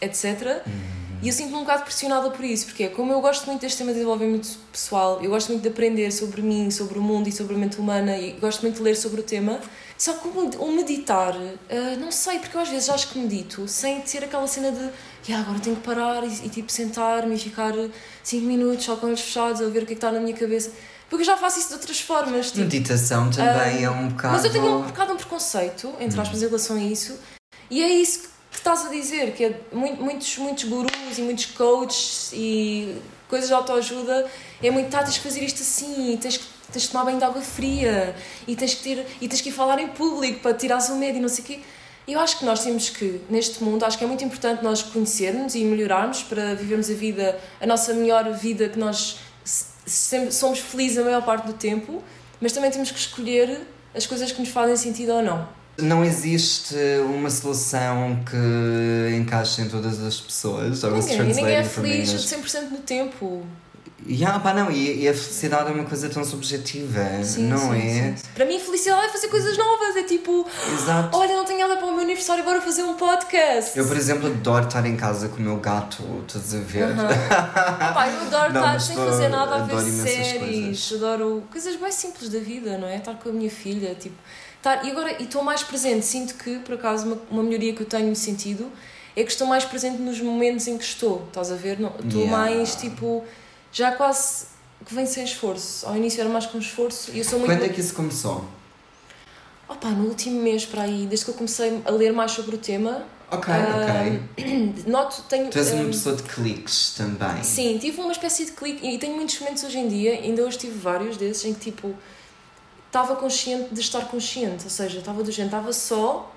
etc. 0.00 0.62
E 1.20 1.26
eu 1.26 1.32
sinto-me 1.32 1.56
um 1.56 1.60
bocado 1.60 1.82
pressionada 1.82 2.30
por 2.30 2.44
isso, 2.44 2.66
porque 2.66 2.84
é 2.84 2.88
como 2.88 3.12
eu 3.12 3.20
gosto 3.20 3.44
muito 3.46 3.60
deste 3.60 3.78
tema 3.78 3.90
de 3.90 3.94
desenvolvimento 3.94 4.56
pessoal, 4.70 5.18
eu 5.20 5.28
gosto 5.30 5.48
muito 5.48 5.62
de 5.62 5.68
aprender 5.68 6.12
sobre 6.12 6.40
mim, 6.42 6.70
sobre 6.70 6.96
o 6.96 7.02
mundo 7.02 7.28
e 7.28 7.32
sobre 7.32 7.56
a 7.56 7.58
mente 7.58 7.76
humana 7.80 8.16
e 8.16 8.32
gosto 8.34 8.62
muito 8.62 8.76
de 8.76 8.82
ler 8.82 8.94
sobre 8.94 9.20
o 9.20 9.24
tema. 9.24 9.58
Só 9.96 10.12
que 10.12 10.28
o 10.28 10.72
meditar, 10.72 11.34
ah, 11.34 11.96
não 11.98 12.12
sei, 12.12 12.38
porque 12.38 12.56
eu 12.56 12.60
às 12.60 12.68
vezes 12.68 12.88
acho 12.88 13.08
que 13.08 13.18
medito 13.18 13.66
sem 13.66 14.06
ser 14.06 14.22
aquela 14.22 14.46
cena 14.46 14.70
de 14.70 14.90
"Ya, 15.28 15.40
agora 15.40 15.58
tenho 15.58 15.74
que 15.74 15.82
parar 15.82 16.22
e, 16.22 16.28
e, 16.28 16.48
tipo 16.48 16.70
sentar-me 16.70 17.34
e 17.34 17.38
ficar 17.38 17.72
5 18.22 18.46
minutos 18.46 18.84
só 18.84 18.92
com 18.94 19.06
os 19.06 19.08
olhos 19.08 19.20
fechados 19.22 19.60
a 19.60 19.64
ver 19.64 19.82
o 19.82 19.86
que 19.86 19.94
é 19.94 19.94
que 19.94 19.94
está 19.94 20.12
na 20.12 20.20
minha 20.20 20.36
cabeça. 20.36 20.70
Porque 21.10 21.22
eu 21.22 21.26
já 21.26 21.36
faço 21.36 21.58
isso 21.58 21.68
de 21.68 21.74
outras 21.74 21.98
formas. 22.00 22.46
Tipo, 22.52 22.58
Meditação 22.60 23.28
também 23.28 23.82
é 23.82 23.90
um 23.90 24.06
bocado. 24.08 24.34
mas 24.34 24.44
eu 24.44 24.52
tenho 24.52 24.66
um 24.66 24.82
bocado 24.82 25.14
um 25.14 25.16
preconceito, 25.16 25.92
entre 25.98 26.20
aspas, 26.20 26.42
em 26.42 26.46
relação 26.46 26.76
a 26.76 26.80
isso, 26.80 27.18
e 27.68 27.82
é 27.82 27.88
isso 27.88 28.37
que 28.60 28.68
estás 28.68 28.86
a 28.86 28.90
dizer, 28.90 29.32
que 29.34 29.44
é 29.44 29.60
muito- 29.72 30.02
muitos, 30.02 30.36
muitos 30.38 30.64
gurus 30.64 30.90
e 31.18 31.22
muitos 31.22 31.46
coaches 31.46 32.30
e 32.32 32.96
coisas 33.28 33.48
de 33.48 33.54
autoajuda, 33.54 34.26
é 34.62 34.70
muito, 34.70 34.90
tá, 34.90 35.02
tens 35.02 35.16
que 35.18 35.22
fazer 35.22 35.44
isto 35.44 35.62
assim, 35.62 36.18
tens 36.20 36.36
que, 36.38 36.44
tens 36.72 36.86
que 36.86 36.92
tomar 36.92 37.04
banho 37.04 37.18
de 37.18 37.24
água 37.24 37.40
fria, 37.40 38.14
e 38.46 38.56
tens 38.56 38.74
que, 38.74 38.82
ter, 38.82 39.06
e 39.20 39.28
tens 39.28 39.40
que 39.40 39.48
ir 39.50 39.52
falar 39.52 39.78
em 39.78 39.88
público 39.88 40.40
para 40.40 40.54
tirares 40.54 40.88
o 40.88 40.96
medo 40.96 41.18
e 41.18 41.20
não 41.20 41.28
sei 41.28 41.44
o 41.44 41.46
quê. 41.46 41.60
Eu 42.06 42.18
acho 42.20 42.38
que 42.38 42.44
nós 42.44 42.64
temos 42.64 42.88
que, 42.88 43.20
neste 43.28 43.62
mundo, 43.62 43.84
acho 43.84 43.96
que 43.98 44.04
é 44.04 44.06
muito 44.06 44.24
importante 44.24 44.64
nós 44.64 44.82
conhecermos 44.82 45.54
e 45.54 45.62
melhorarmos 45.64 46.22
para 46.22 46.54
vivermos 46.54 46.90
a 46.90 46.94
vida, 46.94 47.38
a 47.60 47.66
nossa 47.66 47.92
melhor 47.92 48.32
vida, 48.32 48.68
que 48.70 48.78
nós 48.78 49.18
se- 49.44 49.66
sempre 49.86 50.32
somos 50.32 50.58
felizes 50.58 50.98
a 50.98 51.04
maior 51.04 51.22
parte 51.22 51.46
do 51.46 51.52
tempo, 51.52 52.02
mas 52.40 52.52
também 52.52 52.70
temos 52.70 52.90
que 52.90 52.98
escolher 52.98 53.60
as 53.94 54.06
coisas 54.06 54.32
que 54.32 54.40
nos 54.40 54.48
fazem 54.48 54.76
sentido 54.76 55.12
ou 55.12 55.22
não. 55.22 55.48
Não 55.80 56.04
existe 56.04 56.74
uma 57.08 57.30
solução 57.30 58.18
que 58.28 59.16
encaixe 59.16 59.62
em 59.62 59.68
todas 59.68 60.00
as 60.02 60.20
pessoas. 60.20 60.82
Ninguém, 60.82 61.22
ninguém 61.34 61.54
é 61.56 61.62
feliz 61.64 62.12
mas- 62.12 62.24
100% 62.26 62.68
do 62.70 62.78
tempo. 62.78 63.46
Yeah, 64.08 64.38
pá, 64.38 64.54
não, 64.54 64.70
e, 64.70 65.02
e 65.02 65.08
a 65.08 65.12
felicidade 65.12 65.70
é 65.70 65.72
uma 65.72 65.84
coisa 65.84 66.08
tão 66.08 66.24
subjetiva, 66.24 67.00
Sim, 67.22 67.48
não 67.48 67.72
sim, 67.72 67.76
é? 67.76 68.14
sim. 68.16 68.28
Para 68.34 68.44
mim, 68.46 68.58
felicidade 68.58 69.06
é 69.06 69.08
fazer 69.08 69.28
coisas 69.28 69.58
novas. 69.58 69.96
É 69.96 70.02
tipo, 70.04 70.46
Exato. 70.72 71.16
olha, 71.16 71.34
não 71.36 71.44
tenho 71.44 71.58
nada 71.60 71.76
para 71.76 71.86
o 71.86 71.92
meu 71.92 72.00
aniversário, 72.04 72.42
bora 72.44 72.60
fazer 72.60 72.84
um 72.84 72.94
podcast. 72.94 73.76
Eu, 73.76 73.86
por 73.86 73.96
exemplo, 73.96 74.28
adoro 74.28 74.66
estar 74.66 74.86
em 74.86 74.96
casa 74.96 75.28
com 75.28 75.36
o 75.38 75.40
meu 75.40 75.56
gato, 75.58 76.02
estás 76.26 76.54
a 76.54 76.58
ver? 76.58 76.94
Pá, 77.92 78.08
eu 78.08 78.20
adoro 78.22 78.52
Não, 78.54 78.60
estar 78.60 78.80
sem 78.80 78.96
tô- 78.96 79.04
fazer 79.06 79.28
nada 79.28 79.56
a 79.56 79.62
ver 79.64 79.80
séries. 79.82 80.38
coisas. 80.88 80.92
Adoro 80.94 81.42
coisas 81.50 81.76
bem 81.76 81.92
simples 81.92 82.30
da 82.30 82.38
vida, 82.38 82.78
não 82.78 82.88
é? 82.88 82.96
Estar 82.96 83.14
com 83.14 83.28
a 83.28 83.32
minha 83.32 83.50
filha, 83.50 83.94
tipo. 83.96 84.16
Estar, 84.68 84.84
e 84.84 84.90
agora 84.90 85.16
e 85.18 85.24
estou 85.24 85.42
mais 85.42 85.62
presente. 85.62 86.04
Sinto 86.04 86.34
que, 86.34 86.58
por 86.58 86.74
acaso, 86.74 87.06
uma, 87.06 87.18
uma 87.30 87.42
melhoria 87.42 87.72
que 87.72 87.82
eu 87.82 87.86
tenho 87.86 88.14
sentido 88.14 88.70
é 89.16 89.24
que 89.24 89.30
estou 89.30 89.46
mais 89.46 89.64
presente 89.64 90.00
nos 90.00 90.20
momentos 90.20 90.66
em 90.66 90.76
que 90.76 90.84
estou. 90.84 91.24
Estás 91.28 91.50
a 91.50 91.56
ver? 91.56 91.80
Não, 91.80 91.90
estou 91.98 92.20
Yeah. 92.20 92.36
mais 92.36 92.74
tipo. 92.76 93.24
Já 93.72 93.92
quase 93.92 94.46
que 94.84 94.94
vem 94.94 95.06
sem 95.06 95.24
esforço. 95.24 95.86
Ao 95.86 95.96
início 95.96 96.20
era 96.20 96.28
mais 96.28 96.46
com 96.46 96.58
esforço 96.58 97.10
e 97.12 97.18
eu 97.18 97.24
sou 97.24 97.38
muito. 97.38 97.50
Quando 97.50 97.64
é 97.64 97.68
que 97.68 97.80
isso 97.80 97.94
começou? 97.94 98.44
Opa, 99.68 99.88
no 99.88 100.06
último 100.08 100.40
mês 100.40 100.64
para 100.64 100.82
aí, 100.82 101.06
desde 101.06 101.26
que 101.26 101.30
eu 101.30 101.34
comecei 101.34 101.82
a 101.84 101.90
ler 101.90 102.12
mais 102.12 102.32
sobre 102.32 102.54
o 102.54 102.58
tema, 102.58 103.04
Ok, 103.30 103.52
Ah, 103.52 104.22
ok. 104.36 104.84
noto, 104.86 105.22
tenho. 105.28 105.50
Tu 105.50 105.58
és 105.58 105.72
uma 105.72 105.82
ah, 105.82 105.86
pessoa 105.86 106.16
de 106.16 106.22
cliques 106.22 106.94
também. 106.96 107.42
Sim, 107.42 107.76
tive 107.78 108.00
uma 108.00 108.12
espécie 108.12 108.46
de 108.46 108.52
clique 108.52 108.86
e 108.86 108.98
tenho 108.98 109.14
muitos 109.14 109.38
momentos 109.38 109.64
hoje 109.64 109.78
em 109.78 109.86
dia, 109.86 110.12
ainda 110.12 110.42
hoje 110.42 110.56
tive 110.56 110.78
vários 110.78 111.18
desses 111.18 111.44
em 111.44 111.52
que 111.52 111.60
tipo 111.70 111.94
estava 112.88 113.14
consciente 113.16 113.72
de 113.72 113.80
estar 113.80 114.04
consciente, 114.06 114.64
ou 114.64 114.70
seja, 114.70 114.98
estava 114.98 115.22
do 115.22 115.30
género, 115.30 115.54
estava 115.56 115.72
só. 115.72 116.32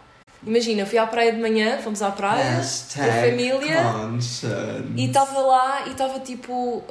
Imagina, 0.46 0.86
fui 0.86 0.98
à 0.98 1.06
praia 1.06 1.32
de 1.32 1.40
manhã, 1.40 1.78
fomos 1.80 2.02
à 2.02 2.12
praia, 2.12 2.44
Hashtag 2.58 3.06
da 3.08 3.14
família, 3.30 3.84
conscience. 3.84 4.46
e 4.98 5.06
estava 5.06 5.40
lá 5.40 5.88
e 5.88 5.92
estava 5.92 6.20
tipo, 6.20 6.84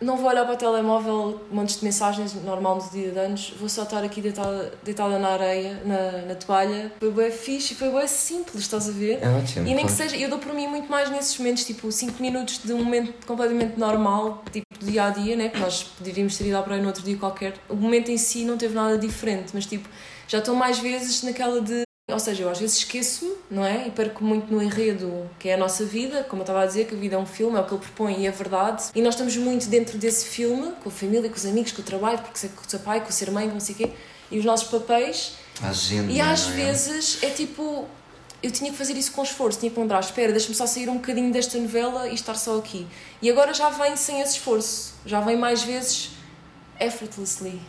não 0.00 0.16
vou 0.16 0.28
olhar 0.28 0.44
para 0.44 0.54
o 0.54 0.56
telemóvel, 0.56 1.40
montes 1.50 1.78
de 1.78 1.84
mensagens, 1.84 2.34
normal 2.44 2.76
no 2.76 2.90
dia 2.90 3.10
de 3.10 3.18
anos, 3.18 3.54
vou 3.58 3.68
só 3.68 3.82
estar 3.82 4.02
aqui 4.04 4.20
deitada, 4.20 4.72
deitada 4.82 5.18
na 5.18 5.28
areia, 5.28 5.80
na, 5.84 6.26
na 6.28 6.34
toalha. 6.34 6.92
Foi 6.98 7.10
bem 7.10 7.30
fixe 7.30 7.74
foi 7.74 7.90
bem 7.90 8.06
simples, 8.06 8.62
estás 8.62 8.88
a 8.88 8.92
ver? 8.92 9.22
É 9.22 9.28
ótimo. 9.28 9.66
E 9.66 9.74
nem 9.74 9.86
que 9.86 9.92
seja, 9.92 10.16
eu 10.16 10.28
dou 10.28 10.38
por 10.38 10.52
mim 10.52 10.66
muito 10.66 10.90
mais 10.90 11.10
nesses 11.10 11.38
momentos, 11.38 11.64
tipo 11.64 11.90
5 11.90 12.20
minutos 12.22 12.60
de 12.62 12.72
um 12.72 12.82
momento 12.82 13.26
completamente 13.26 13.78
normal, 13.78 14.42
tipo 14.52 14.66
do 14.78 14.86
dia 14.86 15.04
a 15.04 15.10
dia, 15.10 15.36
né? 15.36 15.48
Que 15.48 15.58
nós 15.58 15.82
poderíamos 15.82 16.36
ter 16.36 16.46
ido 16.46 16.56
à 16.56 16.62
praia 16.62 16.80
no 16.80 16.88
outro 16.88 17.02
dia 17.02 17.16
qualquer. 17.16 17.54
O 17.68 17.76
momento 17.76 18.10
em 18.10 18.18
si 18.18 18.44
não 18.44 18.56
teve 18.56 18.74
nada 18.74 18.98
diferente, 18.98 19.50
mas 19.54 19.66
tipo, 19.66 19.88
já 20.28 20.38
estou 20.38 20.54
mais 20.54 20.78
vezes 20.78 21.22
naquela 21.22 21.60
de. 21.60 21.85
Ou 22.08 22.20
seja, 22.20 22.44
eu 22.44 22.48
às 22.48 22.60
vezes 22.60 22.76
esqueço-me, 22.76 23.34
não 23.50 23.64
é? 23.64 23.88
E 23.88 23.90
perco 23.90 24.22
muito 24.22 24.52
no 24.52 24.62
enredo 24.62 25.28
que 25.40 25.48
é 25.48 25.54
a 25.54 25.56
nossa 25.56 25.84
vida, 25.84 26.22
como 26.22 26.42
eu 26.42 26.44
estava 26.44 26.62
a 26.62 26.66
dizer, 26.66 26.86
que 26.86 26.94
a 26.94 26.96
vida 26.96 27.16
é 27.16 27.18
um 27.18 27.26
filme, 27.26 27.56
é 27.56 27.60
o 27.60 27.64
que 27.64 27.74
ele 27.74 27.80
propõe 27.82 28.20
e 28.20 28.26
é 28.28 28.30
verdade. 28.30 28.84
E 28.94 29.02
nós 29.02 29.14
estamos 29.14 29.36
muito 29.36 29.66
dentro 29.66 29.98
desse 29.98 30.26
filme, 30.26 30.70
com 30.84 30.88
a 30.88 30.92
família, 30.92 31.28
com 31.28 31.34
os 31.34 31.44
amigos, 31.44 31.72
com 31.72 31.82
o 31.82 31.84
trabalho, 31.84 32.18
porque 32.18 32.46
com 32.46 32.64
o 32.64 32.70
seu 32.70 32.78
pai, 32.78 33.00
com 33.00 33.08
o 33.08 33.12
ser 33.12 33.28
mãe, 33.32 33.48
com 33.48 33.54
não 33.54 33.60
sei 33.60 33.74
o 33.74 33.78
quê, 33.78 33.90
e 34.30 34.38
os 34.38 34.44
nossos 34.44 34.68
papéis. 34.68 35.32
A 35.60 35.70
agenda, 35.70 36.12
E 36.12 36.20
às 36.20 36.46
é? 36.48 36.52
vezes 36.52 37.18
é 37.24 37.30
tipo. 37.30 37.88
Eu 38.40 38.52
tinha 38.52 38.70
que 38.70 38.76
fazer 38.78 38.96
isso 38.96 39.10
com 39.10 39.24
esforço, 39.24 39.58
tinha 39.58 39.72
que 39.72 39.80
lembrar, 39.80 39.98
espera, 39.98 40.30
deixa-me 40.30 40.54
só 40.54 40.64
sair 40.64 40.88
um 40.88 40.98
bocadinho 40.98 41.32
desta 41.32 41.58
novela 41.58 42.06
e 42.08 42.14
estar 42.14 42.36
só 42.36 42.56
aqui. 42.56 42.86
E 43.20 43.28
agora 43.28 43.52
já 43.52 43.68
vem 43.70 43.96
sem 43.96 44.20
esse 44.20 44.34
esforço, 44.34 44.94
já 45.04 45.20
vem 45.20 45.36
mais 45.36 45.64
vezes 45.64 46.10
effortlessly. 46.78 47.60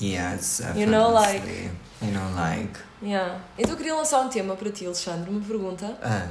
Yes, 0.00 0.60
You 0.74 0.86
know, 0.86 1.10
like-. 1.12 1.70
You 2.02 2.12
know, 2.12 2.34
like. 2.34 2.78
Yeah. 3.02 3.40
Então 3.58 3.72
eu 3.72 3.76
queria 3.76 3.94
lançar 3.94 4.20
um 4.20 4.28
tema 4.28 4.54
para 4.56 4.70
ti, 4.70 4.84
Alexandre, 4.84 5.30
uma 5.30 5.40
pergunta 5.40 5.98
Ah, 6.02 6.28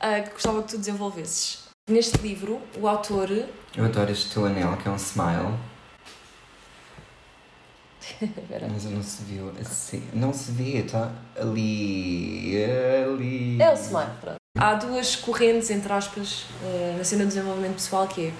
ah, 0.00 0.20
que 0.20 0.30
gostava 0.30 0.62
que 0.62 0.68
tu 0.68 0.78
desenvolvesses. 0.78 1.64
Neste 1.88 2.18
livro, 2.18 2.60
o 2.78 2.86
autor. 2.88 3.30
eu 3.30 3.84
adoro 3.84 4.10
este 4.10 4.30
teu 4.30 4.44
anel, 4.46 4.76
que 4.76 4.88
é 4.88 4.90
um 4.90 4.96
smile. 4.96 5.54
Mas 8.72 8.84
não 8.84 9.02
se 9.02 9.22
viu 9.24 9.52
assim. 9.60 10.02
Não 10.14 10.32
se 10.32 10.50
vê, 10.52 10.78
está 10.78 11.12
ali. 11.36 12.56
Ali. 13.04 13.60
É 13.62 13.70
o 13.70 13.74
smile, 13.74 14.10
pronto. 14.20 14.36
Há 14.58 14.74
duas 14.74 15.14
correntes, 15.16 15.70
entre 15.70 15.92
aspas, 15.92 16.46
eh, 16.64 16.94
na 16.98 17.04
cena 17.04 17.24
do 17.24 17.28
desenvolvimento 17.28 17.74
pessoal, 17.74 18.08
que 18.08 18.26
é 18.28 18.32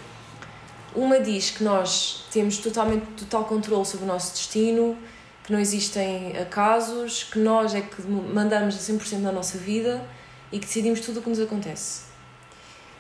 uma 0.94 1.20
diz 1.20 1.50
que 1.50 1.62
nós 1.62 2.24
temos 2.30 2.58
totalmente 2.58 3.06
total 3.16 3.44
controle 3.44 3.84
sobre 3.84 4.04
o 4.04 4.08
nosso 4.08 4.32
destino, 4.32 4.96
que 5.44 5.52
não 5.52 5.58
existem 5.58 6.36
acasos, 6.36 7.24
que 7.24 7.38
nós 7.38 7.74
é 7.74 7.80
que 7.80 8.02
mandamos 8.02 8.74
a 8.74 8.78
100% 8.78 9.18
na 9.18 9.32
nossa 9.32 9.58
vida 9.58 10.02
e 10.50 10.58
que 10.58 10.66
decidimos 10.66 11.00
tudo 11.00 11.20
o 11.20 11.22
que 11.22 11.28
nos 11.28 11.40
acontece. 11.40 12.02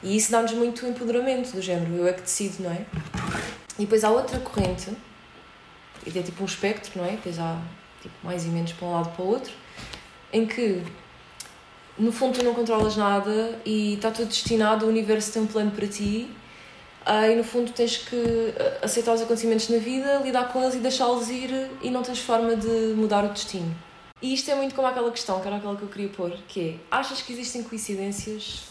E 0.02 0.16
isso 0.16 0.30
dá-nos 0.30 0.52
muito 0.52 0.86
empoderamento 0.86 1.52
do 1.52 1.60
género, 1.60 1.94
eu 1.94 2.06
é 2.06 2.12
que 2.12 2.22
decido, 2.22 2.62
não 2.62 2.70
é? 2.70 2.86
E 3.78 3.82
depois 3.82 4.04
há 4.04 4.10
outra 4.10 4.38
corrente 4.38 4.90
é 6.06 6.22
tipo 6.22 6.42
um 6.42 6.46
espectro, 6.46 6.92
não 6.96 7.04
é? 7.04 7.12
Depois 7.12 7.38
há 7.38 7.60
tipo, 8.00 8.14
mais 8.22 8.44
e 8.44 8.48
menos 8.48 8.72
para 8.72 8.88
um 8.88 8.92
lado 8.92 9.10
para 9.14 9.24
o 9.24 9.28
outro, 9.28 9.52
em 10.32 10.46
que 10.46 10.82
no 11.98 12.12
fundo 12.12 12.38
tu 12.38 12.44
não 12.44 12.54
controlas 12.54 12.96
nada 12.96 13.60
e 13.64 13.94
está 13.94 14.10
tudo 14.10 14.28
destinado, 14.28 14.86
o 14.86 14.88
universo 14.88 15.32
tem 15.32 15.42
um 15.42 15.46
plano 15.46 15.70
para 15.70 15.86
ti 15.86 16.30
e 17.30 17.34
no 17.36 17.44
fundo 17.44 17.72
tens 17.72 17.96
que 17.96 18.54
ah, 18.58 18.84
aceitar 18.84 19.14
os 19.14 19.22
acontecimentos 19.22 19.68
na 19.68 19.78
vida, 19.78 20.20
lidar 20.24 20.52
com 20.52 20.62
eles 20.62 20.74
e 20.74 20.78
deixá-los 20.78 21.28
ir 21.30 21.70
e 21.82 21.90
não 21.90 22.02
tens 22.02 22.18
forma 22.18 22.54
de 22.54 22.94
mudar 22.94 23.24
o 23.24 23.28
destino. 23.28 23.74
E 24.20 24.34
isto 24.34 24.50
é 24.50 24.54
muito 24.54 24.74
como 24.74 24.86
aquela 24.86 25.10
questão, 25.10 25.40
que 25.40 25.46
era 25.46 25.56
aquela 25.56 25.76
que 25.76 25.82
eu 25.82 25.88
queria 25.88 26.08
pôr, 26.08 26.32
que 26.48 26.70
é, 26.70 26.74
achas 26.96 27.22
que 27.22 27.32
existem 27.32 27.62
coincidências 27.62 28.64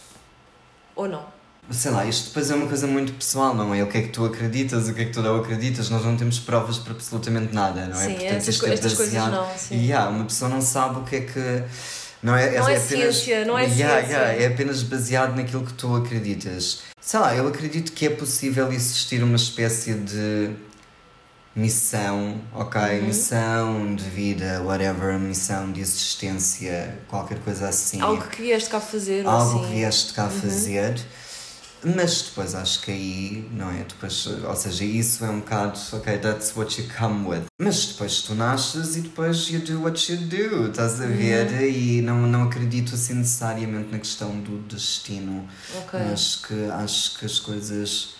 ou 0.95 1.07
não? 1.07 1.25
Sei 1.69 1.91
lá, 1.91 2.05
isto 2.05 2.27
depois 2.27 2.49
é 2.49 2.55
uma 2.55 2.67
coisa 2.67 2.87
muito 2.87 3.11
pessoal, 3.13 3.53
não 3.53 3.73
é? 3.73 3.83
O 3.83 3.87
que 3.87 3.97
é 3.97 4.01
que 4.03 4.09
tu 4.09 4.23
acreditas, 4.25 4.87
o 4.87 4.93
que 4.93 5.01
é 5.01 5.05
que 5.05 5.11
tu 5.11 5.21
não 5.21 5.37
acreditas, 5.37 5.89
nós 5.89 6.03
não 6.05 6.15
temos 6.15 6.39
provas 6.39 6.77
para 6.77 6.93
absolutamente 6.93 7.53
nada, 7.53 7.87
não 7.87 7.99
é? 7.99 8.05
Sim, 8.05 8.13
Portanto, 8.13 8.31
estas, 8.31 8.47
isto 8.47 8.65
é 8.65 8.73
estas 8.73 8.93
baseado... 8.93 9.35
coisas 9.35 9.49
não, 9.49 9.57
sim. 9.57 9.75
E 9.75 9.85
yeah, 9.87 10.09
uma 10.09 10.25
pessoa 10.25 10.49
não 10.49 10.61
sabe 10.61 10.99
o 10.99 11.03
que 11.03 11.15
é 11.17 11.21
que... 11.21 11.63
Não 12.21 12.35
é, 12.35 12.57
não 12.57 12.67
é, 12.67 12.73
é 12.73 12.77
apenas, 12.77 13.15
ciência, 13.15 13.45
não 13.45 13.57
é 13.57 13.65
yeah, 13.65 13.97
ciência. 13.99 14.17
Yeah, 14.17 14.43
é 14.43 14.47
apenas 14.47 14.83
baseado 14.83 15.35
naquilo 15.35 15.65
que 15.65 15.73
tu 15.73 15.95
acreditas. 15.95 16.81
Sei 16.99 17.19
lá, 17.19 17.35
eu 17.35 17.47
acredito 17.47 17.91
que 17.91 18.05
é 18.05 18.09
possível 18.09 18.71
existir 18.71 19.23
uma 19.23 19.35
espécie 19.35 19.93
de 19.93 20.51
missão, 21.55 22.39
ok? 22.53 22.81
Uhum. 22.81 23.07
Missão 23.07 23.95
de 23.95 24.03
vida, 24.03 24.61
whatever, 24.63 25.19
missão 25.19 25.71
de 25.71 25.81
existência, 25.81 26.99
qualquer 27.07 27.39
coisa 27.39 27.67
assim. 27.69 27.99
Algo 27.99 28.27
que 28.27 28.43
vieste 28.43 28.69
cá 28.69 28.79
fazer. 28.79 29.25
Algo 29.25 29.59
assim. 29.59 29.67
que 29.67 29.75
vieste 29.75 30.13
cá 30.13 30.25
uhum. 30.25 30.29
fazer. 30.41 30.95
Mas 31.83 32.23
depois 32.23 32.55
acho 32.55 32.81
que 32.81 32.91
aí, 32.91 33.49
não 33.51 33.69
é? 33.69 33.83
Depois, 33.83 34.25
ou 34.25 34.55
seja, 34.55 34.83
isso 34.83 35.23
é 35.23 35.29
um 35.29 35.39
bocado, 35.39 35.79
ok, 35.93 36.17
that's 36.17 36.55
what 36.55 36.81
you 36.81 36.87
come 36.97 37.27
with. 37.27 37.43
Mas 37.61 37.85
depois 37.85 38.21
tu 38.21 38.33
nasces 38.33 38.95
e 38.95 39.01
depois 39.01 39.49
you 39.49 39.59
do 39.59 39.81
what 39.83 40.11
you 40.11 40.17
do, 40.17 40.69
estás 40.69 40.99
a 40.99 41.05
ver? 41.05 41.47
Uhum. 41.47 41.61
E 41.61 42.01
não, 42.01 42.17
não 42.21 42.43
acredito 42.43 42.95
assim 42.95 43.13
necessariamente 43.13 43.91
na 43.91 43.99
questão 43.99 44.39
do 44.39 44.59
destino. 44.67 45.47
Ok. 45.77 45.99
Mas 46.09 46.35
que 46.37 46.65
acho 46.71 47.19
que 47.19 47.25
as 47.25 47.39
coisas, 47.39 48.15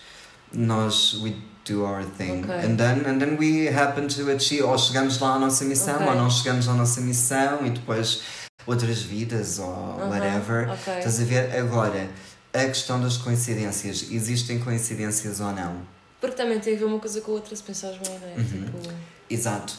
nós, 0.52 1.14
we 1.14 1.34
do 1.68 1.84
our 1.84 2.04
thing. 2.04 2.44
Okay. 2.44 2.64
And, 2.64 2.76
then, 2.76 3.04
and 3.06 3.18
then 3.18 3.36
we 3.38 3.68
happen 3.68 4.06
to 4.08 4.30
achieve, 4.30 4.62
ou 4.62 4.78
chegamos 4.78 5.18
lá 5.18 5.34
à 5.34 5.38
nossa 5.38 5.64
missão, 5.64 5.96
okay. 5.96 6.08
ou 6.08 6.14
não 6.14 6.30
chegamos 6.30 6.68
à 6.68 6.74
nossa 6.74 7.00
missão 7.00 7.66
e 7.66 7.70
depois 7.70 8.22
outras 8.66 9.02
vidas 9.02 9.58
ou 9.58 9.66
uh 9.66 9.98
-huh. 9.98 10.10
whatever. 10.10 10.70
Okay. 10.70 10.98
Estás 10.98 11.20
a 11.20 11.24
ver? 11.24 11.58
Agora 11.58 12.08
a 12.52 12.64
questão 12.66 13.00
das 13.00 13.16
coincidências. 13.16 14.06
Existem 14.10 14.58
coincidências 14.58 15.40
ou 15.40 15.52
não? 15.52 15.82
Porque 16.20 16.36
também 16.36 16.58
tem 16.58 16.74
a 16.74 16.78
ver 16.78 16.84
uma 16.84 16.98
coisa 16.98 17.20
com 17.20 17.32
a 17.32 17.34
outra, 17.34 17.54
se 17.54 17.62
pensares 17.62 17.98
bem, 17.98 18.18
não 18.18 18.28
é? 18.28 18.34
Uhum. 18.34 18.64
Tipo... 18.64 18.94
Exato. 19.30 19.74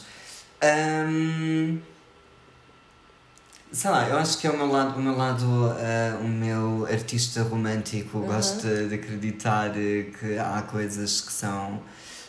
Um, 0.62 1.78
sei 3.72 3.90
lá, 3.90 4.08
eu 4.08 4.16
acho 4.16 4.38
que 4.38 4.46
é 4.46 4.50
o 4.50 4.56
meu 4.56 4.68
lado, 4.68 4.98
o 4.98 5.02
meu, 5.02 5.16
lado, 5.16 5.44
uh, 5.44 6.24
o 6.24 6.28
meu 6.28 6.86
artista 6.90 7.42
romântico. 7.42 8.18
Uhum. 8.18 8.26
Gosto 8.26 8.66
de 8.88 8.94
acreditar 8.94 9.72
que 9.72 10.38
há 10.38 10.62
coisas 10.62 11.20
que 11.20 11.32
são 11.32 11.82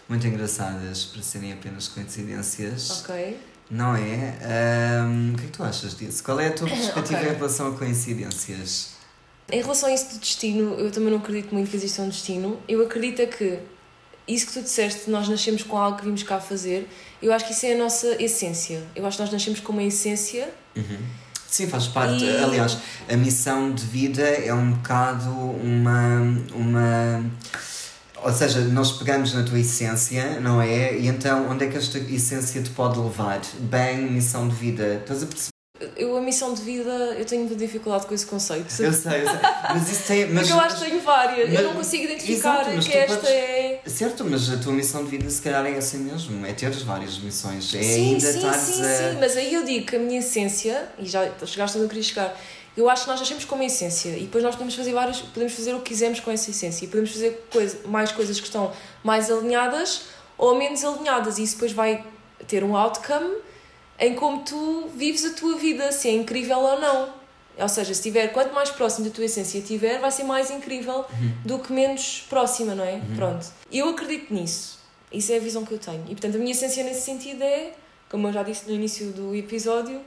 muito 0.09 0.27
engraçadas 0.27 1.05
para 1.05 1.21
serem 1.21 1.53
apenas 1.53 1.87
coincidências. 1.87 3.01
Ok. 3.01 3.39
Não 3.69 3.95
é? 3.95 5.05
Um, 5.05 5.31
o 5.33 5.37
que 5.37 5.43
é 5.43 5.45
que 5.45 5.53
tu 5.53 5.63
achas 5.63 5.95
disso? 5.95 6.21
Qual 6.21 6.37
é 6.37 6.47
a 6.47 6.53
tua 6.53 6.67
perspectiva 6.69 7.19
okay. 7.19 7.31
em 7.31 7.35
relação 7.35 7.73
a 7.73 7.77
coincidências? 7.77 8.90
Em 9.51 9.61
relação 9.61 9.89
a 9.89 9.93
isso 9.93 10.13
do 10.13 10.19
destino, 10.19 10.75
eu 10.75 10.89
também 10.91 11.11
não 11.11 11.17
acredito 11.17 11.53
muito 11.53 11.69
que 11.69 11.75
exista 11.75 12.01
um 12.01 12.09
destino. 12.09 12.57
Eu 12.67 12.81
acredito 12.83 13.21
é 13.21 13.25
que 13.25 13.59
isso 14.27 14.47
que 14.47 14.53
tu 14.53 14.61
disseste, 14.61 15.09
nós 15.09 15.27
nascemos 15.27 15.63
com 15.63 15.77
algo 15.77 15.97
que 15.97 16.05
vimos 16.05 16.23
cá 16.23 16.39
fazer, 16.39 16.87
eu 17.21 17.33
acho 17.33 17.45
que 17.45 17.51
isso 17.51 17.65
é 17.65 17.73
a 17.73 17.77
nossa 17.77 18.21
essência. 18.21 18.81
Eu 18.95 19.05
acho 19.05 19.17
que 19.17 19.23
nós 19.23 19.31
nascemos 19.31 19.59
com 19.59 19.73
uma 19.73 19.83
essência. 19.83 20.49
Uhum. 20.75 20.97
Sim, 21.47 21.67
faz 21.67 21.87
parte. 21.87 22.23
E... 22.23 22.37
Aliás, 22.37 22.77
a 23.09 23.17
missão 23.17 23.73
de 23.73 23.85
vida 23.85 24.21
é 24.21 24.53
um 24.53 24.71
bocado 24.71 25.29
uma. 25.29 26.21
uma 26.53 27.25
ou 28.23 28.31
seja, 28.31 28.61
nós 28.61 28.91
pegamos 28.93 29.33
na 29.33 29.43
tua 29.43 29.59
essência, 29.59 30.39
não 30.39 30.61
é? 30.61 30.95
E 30.97 31.07
então, 31.07 31.49
onde 31.49 31.65
é 31.65 31.67
que 31.67 31.77
esta 31.77 31.97
essência 31.97 32.61
te 32.61 32.69
pode 32.69 32.99
levar? 32.99 33.41
Bem, 33.59 33.97
missão 34.11 34.47
de 34.47 34.55
vida. 34.55 34.95
Estás 35.01 35.23
a 35.23 35.25
perceber? 35.25 35.50
Eu 35.95 36.15
a 36.17 36.21
missão 36.21 36.53
de 36.53 36.61
vida, 36.61 36.89
eu 37.17 37.25
tenho 37.25 37.47
dificuldade 37.55 38.05
com 38.05 38.13
esse 38.13 38.25
conceito. 38.25 38.65
Eu 38.65 38.69
sei, 38.69 38.87
eu 38.87 38.93
sei. 38.93 39.39
Mas 39.69 39.91
isso 39.91 40.07
tem. 40.07 40.25
Mas, 40.27 40.47
Porque 40.47 40.53
eu 40.53 40.65
acho 40.65 40.75
que 40.77 40.89
tenho 40.89 41.01
várias. 41.01 41.49
Mas, 41.49 41.59
eu 41.59 41.67
não 41.67 41.75
consigo 41.75 42.03
identificar 42.03 42.61
exato, 42.61 42.89
que 42.89 42.97
esta 42.97 43.15
podes, 43.15 43.29
é. 43.29 43.81
Certo, 43.85 44.25
mas 44.25 44.49
a 44.51 44.57
tua 44.57 44.73
missão 44.73 45.03
de 45.03 45.09
vida 45.09 45.29
se 45.29 45.41
calhar 45.41 45.65
é 45.65 45.77
assim 45.77 45.99
mesmo. 45.99 46.45
É 46.45 46.53
teres 46.53 46.81
várias 46.81 47.17
missões. 47.19 47.73
É 47.73 47.81
sim, 47.81 48.13
ainda 48.13 48.31
sim, 48.31 48.39
sim, 48.41 48.47
a... 48.47 48.53
sim. 48.53 49.17
Mas 49.19 49.37
aí 49.37 49.53
eu 49.53 49.63
digo 49.63 49.85
que 49.85 49.95
a 49.95 49.99
minha 49.99 50.19
essência, 50.19 50.89
e 50.99 51.05
já 51.05 51.29
chegaste 51.45 51.77
onde 51.77 51.85
eu 51.85 51.89
queria 51.89 52.03
chegar, 52.03 52.37
eu 52.75 52.89
acho 52.89 53.03
que 53.03 53.09
nós 53.09 53.19
nascemos 53.19 53.45
com 53.45 53.55
uma 53.55 53.65
essência 53.65 54.09
e 54.09 54.21
depois 54.21 54.43
nós 54.43 54.55
podemos 54.55 54.75
fazer 54.75 54.93
várias, 54.93 55.19
podemos 55.19 55.53
fazer 55.53 55.73
o 55.73 55.79
que 55.79 55.89
quisermos 55.89 56.19
com 56.21 56.31
essa 56.31 56.49
essência 56.49 56.85
e 56.85 56.87
podemos 56.87 57.11
fazer 57.11 57.45
coisa, 57.51 57.79
mais 57.85 58.11
coisas 58.11 58.39
que 58.39 58.45
estão 58.45 58.71
mais 59.03 59.29
alinhadas 59.29 60.03
ou 60.37 60.55
menos 60.57 60.83
alinhadas 60.83 61.37
e 61.37 61.43
isso 61.43 61.55
depois 61.55 61.73
vai 61.73 62.03
ter 62.47 62.63
um 62.63 62.75
outcome 62.75 63.35
em 64.01 64.15
como 64.15 64.43
tu 64.43 64.89
vives 64.95 65.23
a 65.23 65.33
tua 65.33 65.55
vida, 65.57 65.91
se 65.91 66.09
é 66.09 66.11
incrível 66.11 66.57
ou 66.57 66.81
não. 66.81 67.13
Ou 67.57 67.69
seja, 67.69 67.93
se 67.93 68.01
tiver, 68.01 68.29
quanto 68.29 68.51
mais 68.51 68.71
próximo 68.71 69.07
da 69.07 69.13
tua 69.13 69.25
essência 69.25 69.61
tiver, 69.61 69.99
vai 69.99 70.09
ser 70.09 70.23
mais 70.23 70.49
incrível 70.49 71.05
uhum. 71.07 71.33
do 71.45 71.59
que 71.59 71.71
menos 71.71 72.25
próxima, 72.27 72.73
não 72.73 72.83
é? 72.83 72.95
Uhum. 72.95 73.15
Pronto. 73.15 73.45
Eu 73.71 73.89
acredito 73.89 74.33
nisso. 74.33 74.79
Isso 75.11 75.31
é 75.31 75.37
a 75.37 75.39
visão 75.39 75.63
que 75.63 75.73
eu 75.73 75.77
tenho. 75.77 76.03
E 76.05 76.15
portanto, 76.15 76.35
a 76.35 76.39
minha 76.39 76.51
essência 76.51 76.83
nesse 76.83 77.01
sentido 77.01 77.43
é, 77.43 77.73
como 78.09 78.27
eu 78.27 78.33
já 78.33 78.41
disse 78.41 78.67
no 78.67 78.73
início 78.73 79.11
do 79.11 79.35
episódio, 79.35 80.01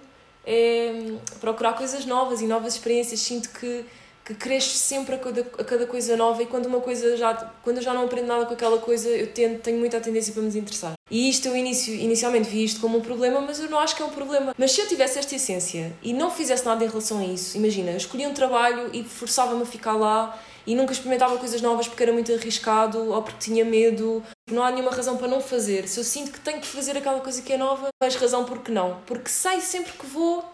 é 0.45 1.15
procurar 1.41 1.75
coisas 1.75 2.05
novas 2.05 2.41
e 2.41 2.47
novas 2.47 2.75
experiências. 2.75 3.21
Sinto 3.21 3.51
que 3.51 3.85
que 4.25 4.35
cresce 4.35 4.79
sempre 4.79 5.17
a 5.17 5.19
cada, 5.19 5.41
a 5.41 5.65
cada 5.65 5.87
coisa 5.87 6.17
nova 6.17 6.43
e 6.43 6.47
quando 6.47 6.67
uma 6.67 6.81
coisa 6.81 7.17
já 7.17 7.35
quando 7.63 7.77
eu 7.77 7.83
já 7.83 7.93
não 7.93 8.05
aprendo 8.05 8.27
nada 8.27 8.47
com 8.47 8.55
aquela 8.55 8.79
coisa 8.79 9.09
eu 9.09 9.27
tento, 9.27 9.61
tenho 9.61 9.79
muita 9.79 10.01
tendência 10.01 10.33
para 10.33 10.43
me 10.43 10.49
desinteressar. 10.49 10.95
E 11.11 11.29
isto 11.29 11.47
eu 11.47 11.55
inicio, 11.55 11.95
inicialmente 11.95 12.49
vi 12.49 12.65
isto 12.65 12.81
como 12.81 12.99
um 12.99 13.01
problema 13.03 13.41
mas 13.41 13.61
eu 13.61 13.69
não 13.69 13.79
acho 13.79 13.95
que 13.95 14.03
é 14.03 14.05
um 14.05 14.11
problema. 14.11 14.55
Mas 14.57 14.73
se 14.73 14.81
eu 14.81 14.89
tivesse 14.89 15.19
esta 15.19 15.35
essência 15.35 15.93
e 16.03 16.13
não 16.15 16.31
fizesse 16.31 16.65
nada 16.65 16.83
em 16.85 16.89
relação 16.89 17.19
a 17.19 17.25
isso 17.25 17.57
imagina 17.57 17.91
eu 17.91 17.97
escolhi 17.99 18.27
um 18.27 18.33
trabalho 18.33 18.91
e 18.95 19.05
forçava-me 19.05 19.63
a 19.63 19.67
ficar 19.67 19.93
lá 19.93 20.39
e 20.67 20.75
nunca 20.75 20.93
experimentava 20.93 21.37
coisas 21.37 21.61
novas 21.61 21.87
porque 21.87 22.03
era 22.03 22.13
muito 22.13 22.33
arriscado 22.33 23.13
ou 23.13 23.23
porque 23.23 23.39
tinha 23.39 23.65
medo. 23.65 24.23
Não 24.51 24.63
há 24.63 24.71
nenhuma 24.71 24.91
razão 24.91 25.17
para 25.17 25.29
não 25.29 25.41
fazer. 25.41 25.87
Se 25.89 26.01
eu 26.01 26.05
sinto 26.05 26.33
que 26.33 26.41
tenho 26.41 26.61
que 26.61 26.67
fazer 26.67 26.97
aquela 26.97 27.21
coisa 27.21 27.43
que 27.43 27.53
é 27.53 27.59
nova 27.59 27.89
vejo 28.03 28.19
razão 28.19 28.45
porque 28.45 28.73
não. 28.73 29.01
Porque 29.07 29.29
sei 29.29 29.61
sempre 29.61 29.93
que 29.93 30.07
vou 30.07 30.45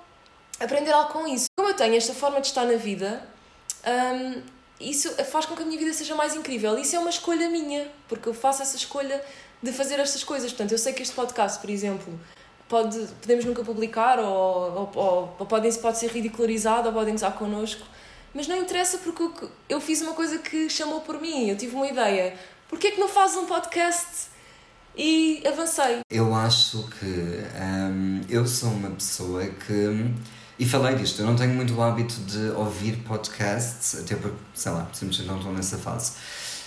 aprender 0.59 0.91
algo 0.91 1.13
com 1.13 1.29
isso. 1.29 1.47
Como 1.57 1.71
eu 1.71 1.75
tenho 1.75 1.95
esta 1.95 2.13
forma 2.13 2.41
de 2.41 2.49
estar 2.49 2.65
na 2.65 2.75
vida 2.75 3.23
um, 3.87 4.43
isso 4.81 5.11
faz 5.27 5.45
com 5.47 5.55
que 5.55 5.63
a 5.63 5.67
minha 5.67 5.79
vida 5.79 5.93
seja 5.93 6.15
mais 6.15 6.35
incrível. 6.35 6.79
Isso 6.79 6.97
é 6.97 6.99
uma 6.99 7.11
escolha 7.11 7.49
minha, 7.51 7.89
porque 8.09 8.29
eu 8.29 8.35
faço 8.35 8.63
essa 8.63 8.77
escolha 8.77 9.23
de 9.63 9.73
fazer 9.73 9.99
estas 10.01 10.25
coisas. 10.25 10.51
Portanto, 10.51 10.73
eu 10.73 10.79
sei 10.79 10.93
que 10.93 11.03
este 11.03 11.15
podcast, 11.15 11.61
por 11.61 11.69
exemplo, 11.69 12.19
pode, 12.69 12.99
podemos 13.21 13.45
nunca 13.45 13.63
publicar, 13.63 14.19
ou, 14.19 14.27
ou, 14.27 14.91
ou, 14.95 15.37
ou 15.39 15.47
pode, 15.47 15.71
ser 15.73 16.11
ridicularizado, 16.11 16.89
ou 16.89 16.95
podem 16.95 17.15
usar 17.15 17.33
connosco, 17.33 17.83
mas 18.33 18.47
não 18.47 18.57
interessa 18.57 18.99
porque 18.99 19.49
eu 19.69 19.81
fiz 19.81 20.01
uma 20.01 20.15
coisa 20.15 20.39
que 20.39 20.71
chamou 20.71 21.01
por 21.01 21.21
mim, 21.21 21.49
eu 21.49 21.57
tive 21.57 21.75
uma 21.75 21.87
ideia. 21.87 22.35
Porquê 22.69 22.89
é 22.89 22.91
que 22.93 23.01
não 23.01 23.09
fazes 23.09 23.37
um 23.37 23.47
podcast? 23.47 24.31
E 24.97 25.43
avancei. 25.47 26.01
Eu 26.11 26.35
acho 26.35 26.89
que 26.99 27.05
um, 27.07 28.21
eu 28.29 28.47
sou 28.47 28.71
uma 28.71 28.91
pessoa 28.91 29.47
que 29.47 29.89
e 30.61 30.67
falei 30.67 30.95
disto, 30.95 31.23
eu 31.23 31.27
não 31.27 31.35
tenho 31.35 31.55
muito 31.55 31.75
o 31.75 31.83
hábito 31.83 32.21
de 32.21 32.51
ouvir 32.51 32.97
podcasts, 32.99 33.99
até 33.99 34.15
porque, 34.15 34.37
sei 34.53 34.71
lá, 34.71 34.87
simplesmente 34.93 35.27
não 35.27 35.39
estou 35.39 35.55
nessa 35.55 35.79
fase. 35.79 36.13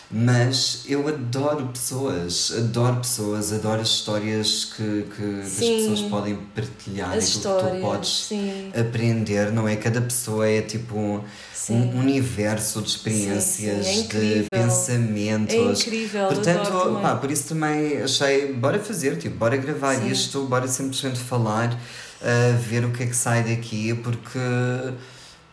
Mas 0.10 0.84
eu 0.88 1.08
adoro 1.08 1.68
pessoas, 1.68 2.52
adoro 2.58 2.96
pessoas, 2.96 3.54
adoro 3.54 3.82
as 3.82 3.90
histórias 3.90 4.66
que, 4.66 5.06
que 5.16 5.42
as 5.42 5.54
pessoas 5.54 6.02
podem 6.10 6.36
partilhar, 6.56 7.14
as 7.14 7.28
histórias, 7.28 7.72
que 7.72 7.78
tu 7.78 7.82
podes 7.82 8.26
sim. 8.30 8.72
aprender, 8.76 9.52
não 9.52 9.68
é? 9.68 9.76
Cada 9.76 10.02
pessoa 10.02 10.48
é 10.48 10.62
tipo 10.62 10.98
um, 10.98 11.22
um 11.70 12.00
universo 12.00 12.82
de 12.82 12.90
experiências, 12.90 13.86
sim. 13.86 14.08
É 14.12 14.20
de 14.20 14.48
pensamentos. 14.50 15.54
É 15.54 15.72
incrível, 15.72 16.28
Portanto, 16.30 17.00
pá, 17.00 17.16
por 17.16 17.30
isso 17.30 17.50
também 17.50 18.02
achei, 18.02 18.54
bora 18.54 18.80
fazer, 18.80 19.18
tipo, 19.18 19.36
bora 19.38 19.56
gravar 19.56 19.94
isto, 20.08 20.46
bora 20.46 20.68
simplesmente 20.68 21.20
falar 21.20 21.80
uh, 22.24 22.58
ver 22.58 22.86
o 22.86 22.92
que 22.92 23.04
é 23.04 23.06
que 23.08 23.16
sai 23.16 23.44
daqui, 23.44 23.94
porque. 23.94 24.40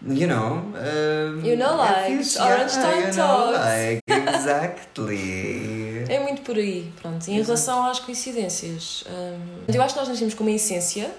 You 0.03 0.27
know, 0.27 0.65
uh, 0.73 1.47
you 1.47 1.59
know, 1.59 1.77
like 1.77 2.17
fixe, 2.17 2.39
Orange 2.41 2.75
yeah, 2.75 2.91
Time 2.91 3.07
you 3.09 3.15
Talks. 3.15 3.17
Know, 3.17 3.53
like, 3.53 4.03
exactly. 4.35 6.07
é 6.09 6.19
muito 6.21 6.41
por 6.41 6.57
aí, 6.57 6.91
pronto. 7.03 7.29
Em 7.29 7.43
relação 7.43 7.85
às 7.85 8.01
coincidências, 8.01 9.05
um, 9.07 9.75
eu 9.75 9.83
acho 9.83 9.93
que 9.93 10.01
nós 10.01 10.09
nascemos 10.09 10.33
com 10.33 10.43
uma 10.43 10.53
essência, 10.53 11.11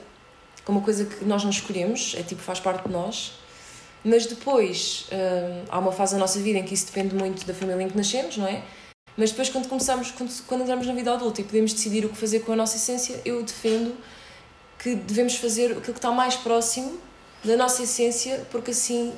com 0.66 0.72
uma 0.72 0.82
coisa 0.82 1.06
que 1.06 1.24
nós 1.26 1.44
não 1.44 1.52
escolhemos, 1.52 2.16
é 2.18 2.24
tipo, 2.24 2.42
faz 2.42 2.60
parte 2.60 2.88
de 2.88 2.92
nós. 2.92 3.34
Mas 4.04 4.26
depois 4.26 5.06
um, 5.12 5.66
há 5.70 5.78
uma 5.78 5.92
fase 5.92 6.16
da 6.16 6.20
nossa 6.20 6.40
vida 6.40 6.58
em 6.58 6.64
que 6.64 6.74
isso 6.74 6.88
depende 6.88 7.14
muito 7.14 7.46
da 7.46 7.54
família 7.54 7.84
em 7.84 7.88
que 7.88 7.96
nascemos, 7.96 8.36
não 8.36 8.48
é? 8.48 8.64
Mas 9.16 9.30
depois, 9.30 9.50
quando 9.50 9.68
começamos, 9.68 10.10
quando, 10.12 10.32
quando 10.48 10.62
entramos 10.62 10.88
na 10.88 10.94
vida 10.94 11.14
adulta 11.14 11.42
e 11.42 11.44
podemos 11.44 11.74
decidir 11.74 12.06
o 12.06 12.10
que 12.10 12.18
fazer 12.18 12.40
com 12.40 12.54
a 12.54 12.56
nossa 12.56 12.78
essência, 12.78 13.22
eu 13.24 13.44
defendo 13.44 13.96
que 14.82 14.96
devemos 14.96 15.36
fazer 15.36 15.65
aquilo 15.67 15.82
que 15.84 15.91
está 15.91 16.12
mais 16.12 16.36
próximo 16.36 16.98
da 17.44 17.56
nossa 17.56 17.84
essência, 17.84 18.46
porque 18.52 18.72
assim 18.72 19.13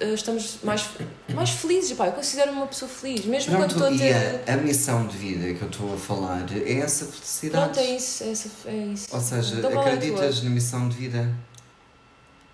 eh, 0.00 0.12
estamos 0.14 0.58
mais, 0.62 0.88
mais 1.34 1.50
felizes. 1.50 1.92
Pá, 1.96 2.06
eu 2.06 2.12
considero-me 2.12 2.58
uma 2.58 2.66
pessoa 2.66 2.88
feliz, 2.88 3.24
mesmo 3.24 3.54
Pronto, 3.56 3.74
quando 3.74 3.92
estou 3.94 4.06
a 4.06 4.10
ter. 4.10 4.50
a, 4.50 4.54
a 4.54 4.56
missão 4.58 5.06
de 5.06 5.16
vida 5.16 5.54
que 5.54 5.62
eu 5.62 5.68
estou 5.68 5.94
a 5.94 5.96
falar 5.98 6.46
é 6.52 6.78
essa 6.80 7.06
felicidade. 7.06 7.64
Pronto, 7.72 7.78
é 7.80 7.96
isso. 7.96 8.24
É, 8.24 8.30
essa, 8.30 8.48
é 8.66 8.76
isso. 8.92 9.06
Ou 9.10 9.20
seja, 9.20 9.56
Então, 9.56 9.70
é 9.70 9.78
acreditas 9.78 10.42
na 10.42 10.50
missão 10.50 10.88
de 10.88 10.96
vida? 10.96 11.30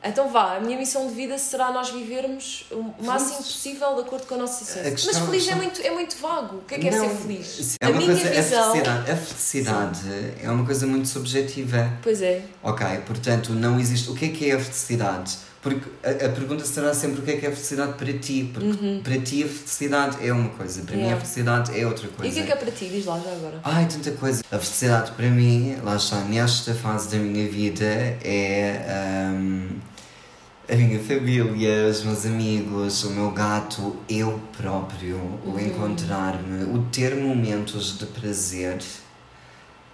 Então 0.05 0.29
vá, 0.31 0.57
a 0.57 0.61
minha 0.61 0.77
missão 0.77 1.07
de 1.07 1.15
vida 1.15 1.39
será 1.39 1.71
nós 1.71 1.91
vivermos 1.91 2.65
o 2.73 3.05
máximo 3.05 3.37
possível 3.37 3.95
de 3.95 4.01
acordo 4.01 4.27
com 4.27 4.35
a 4.35 4.39
nossa 4.39 4.65
essência. 4.65 4.89
A 4.89 4.91
questão- 4.91 5.13
Mas 5.15 5.23
feliz 5.27 5.43
é 5.43 5.47
questão- 5.53 5.57
muito, 5.63 5.83
é 5.83 5.91
muito 5.93 6.17
vago. 6.19 6.57
O 6.57 6.61
que 6.63 6.75
é 6.75 6.79
que 6.79 6.89
é 6.89 6.91
Não, 6.91 7.09
ser 7.09 7.15
feliz? 7.17 7.77
É 7.81 7.87
a 7.87 7.91
minha 7.93 8.07
coisa, 8.07 8.31
visão. 8.31 8.61
a 8.61 8.73
felicidade, 8.73 9.11
a 9.11 9.17
felicidade 9.17 10.01
é 10.43 10.51
uma 10.51 10.65
coisa 10.67 10.87
muito 10.87 11.07
subjetiva. 11.09 11.93
Pois 12.03 12.21
é. 12.21 12.43
Ok, 12.63 12.87
portanto, 13.07 13.53
não 13.53 13.79
existe. 13.79 14.11
O 14.11 14.15
que 14.15 14.25
é 14.25 14.29
que 14.31 14.51
é 14.51 14.55
a 14.55 14.61
felicidade? 14.61 15.37
Porque 15.63 15.89
a, 16.03 16.11
a 16.11 16.29
pergunta 16.31 16.65
será 16.65 16.93
sempre 16.93 17.21
o 17.21 17.23
que 17.23 17.31
é 17.31 17.37
que 17.37 17.47
é 17.47 17.49
a 17.49 17.53
felicidade 17.53 17.93
para 17.93 18.13
ti. 18.19 18.51
Porque 18.53 19.01
para 19.05 19.21
ti 19.21 19.45
a 19.45 19.47
felicidade 19.47 20.27
é 20.27 20.33
uma 20.33 20.49
coisa, 20.49 20.83
para 20.83 20.97
mim 20.97 21.05
a 21.05 21.15
Uhum. 21.15 21.21
Felicidade 21.21 21.79
é 21.81 21.87
outra 21.87 22.07
E 22.07 22.11
coisa. 22.11 22.31
o 22.33 22.35
que 22.35 22.41
é 22.41 22.47
que 22.47 22.53
é 22.53 22.57
para 22.57 22.71
ti? 22.73 22.87
Diz 22.89 23.05
lá 23.07 23.21
já 23.21 23.31
agora. 23.31 23.61
Ai, 23.63 23.87
tanta 23.87 24.11
coisa. 24.11 24.43
A 24.51 24.59
felicidade 24.59 25.13
para 25.13 25.29
mim, 25.31 25.77
lá 25.85 25.95
está, 25.95 26.17
nesta 26.23 26.75
fase 26.75 27.09
da 27.11 27.19
minha 27.19 27.49
vida, 27.49 27.85
é 27.85 28.85
ahm, 29.31 29.69
a 30.73 30.75
minha 30.75 30.99
família, 30.99 31.87
os 31.87 32.03
meus 32.03 32.25
amigos, 32.25 33.05
o 33.05 33.11
meu 33.11 33.31
gato, 33.31 33.95
eu 34.09 34.41
próprio, 34.57 35.19
o 35.45 35.61
encontrar-me, 35.61 36.65
o 36.65 36.87
ter 36.91 37.15
momentos 37.15 37.99
de 37.99 38.07
prazer, 38.07 38.79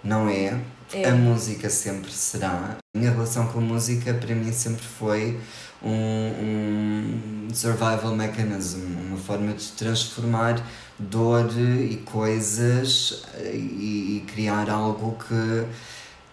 não 0.01 0.29
é? 0.29 0.57
É. 0.93 1.09
A 1.09 1.13
música 1.13 1.69
sempre 1.69 2.09
será. 2.09 2.77
A 2.95 2.97
minha 2.97 3.11
relação 3.11 3.47
com 3.47 3.59
a 3.59 3.61
música 3.61 4.13
para 4.13 4.33
mim 4.33 4.53
sempre 4.53 4.85
foi 4.85 5.37
um, 5.83 7.49
um 7.49 7.49
survival 7.53 8.15
mechanism, 8.15 8.79
uma 9.05 9.17
forma 9.17 9.51
de 9.51 9.67
transformar 9.73 10.65
dor 10.97 11.51
e 11.59 11.97
coisas 12.05 13.25
eh, 13.33 13.51
e, 13.53 14.17
e 14.17 14.25
criar 14.33 14.69
algo 14.69 15.17
que 15.27 15.67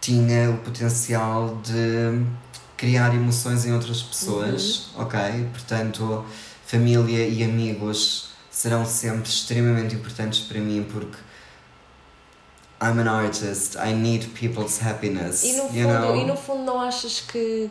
tinha 0.00 0.50
o 0.50 0.58
potencial 0.58 1.60
de 1.64 2.24
criar 2.76 3.14
emoções 3.14 3.64
em 3.64 3.72
outras 3.72 4.02
pessoas, 4.02 4.88
ok? 4.96 5.20
Portanto, 5.52 6.24
família 6.66 7.26
e 7.26 7.42
amigos 7.42 8.30
serão 8.50 8.84
sempre 8.84 9.28
extremamente 9.28 9.94
importantes 9.94 10.40
para 10.40 10.60
mim 10.60 10.86
porque 10.90 11.18
I'm 12.80 12.98
an 12.98 13.08
artist, 13.08 13.76
I 13.76 13.94
need 13.94 14.28
people's 14.28 14.80
happiness. 14.82 15.42
E 15.44 15.52
no, 15.54 15.62
you 15.64 15.88
fundo, 15.88 16.00
know? 16.00 16.16
e 16.16 16.24
no 16.26 16.36
fundo 16.36 16.64
não 16.64 16.80
achas 16.80 17.20
que 17.20 17.70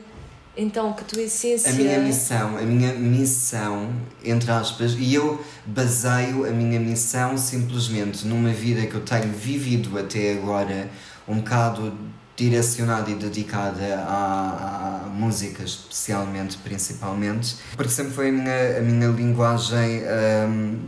então 0.57 0.93
que 0.93 1.01
a 1.01 1.05
tua 1.05 1.21
essência 1.21 1.69
A 1.69 1.73
minha 1.73 1.99
missão, 1.99 2.57
a 2.57 2.61
minha 2.61 2.93
missão, 2.93 3.93
entre 4.23 4.49
aspas, 4.51 4.93
e 4.97 5.13
eu 5.13 5.43
baseio 5.65 6.47
a 6.47 6.49
minha 6.49 6.79
missão 6.79 7.37
simplesmente 7.37 8.25
numa 8.25 8.49
vida 8.49 8.85
que 8.87 8.95
eu 8.95 9.01
tenho 9.01 9.31
vivido 9.31 9.97
até 9.99 10.33
agora, 10.33 10.89
um 11.27 11.35
bocado 11.37 11.95
direcionada 12.35 13.09
e 13.09 13.15
dedicada 13.15 14.03
à, 14.07 15.03
à 15.05 15.09
música, 15.09 15.63
especialmente, 15.63 16.57
principalmente, 16.57 17.55
porque 17.75 17.91
sempre 17.91 18.13
foi 18.13 18.29
a 18.29 18.31
minha, 18.31 18.77
a 18.77 18.81
minha 18.81 19.07
linguagem 19.07 20.01
hum, 20.49 20.79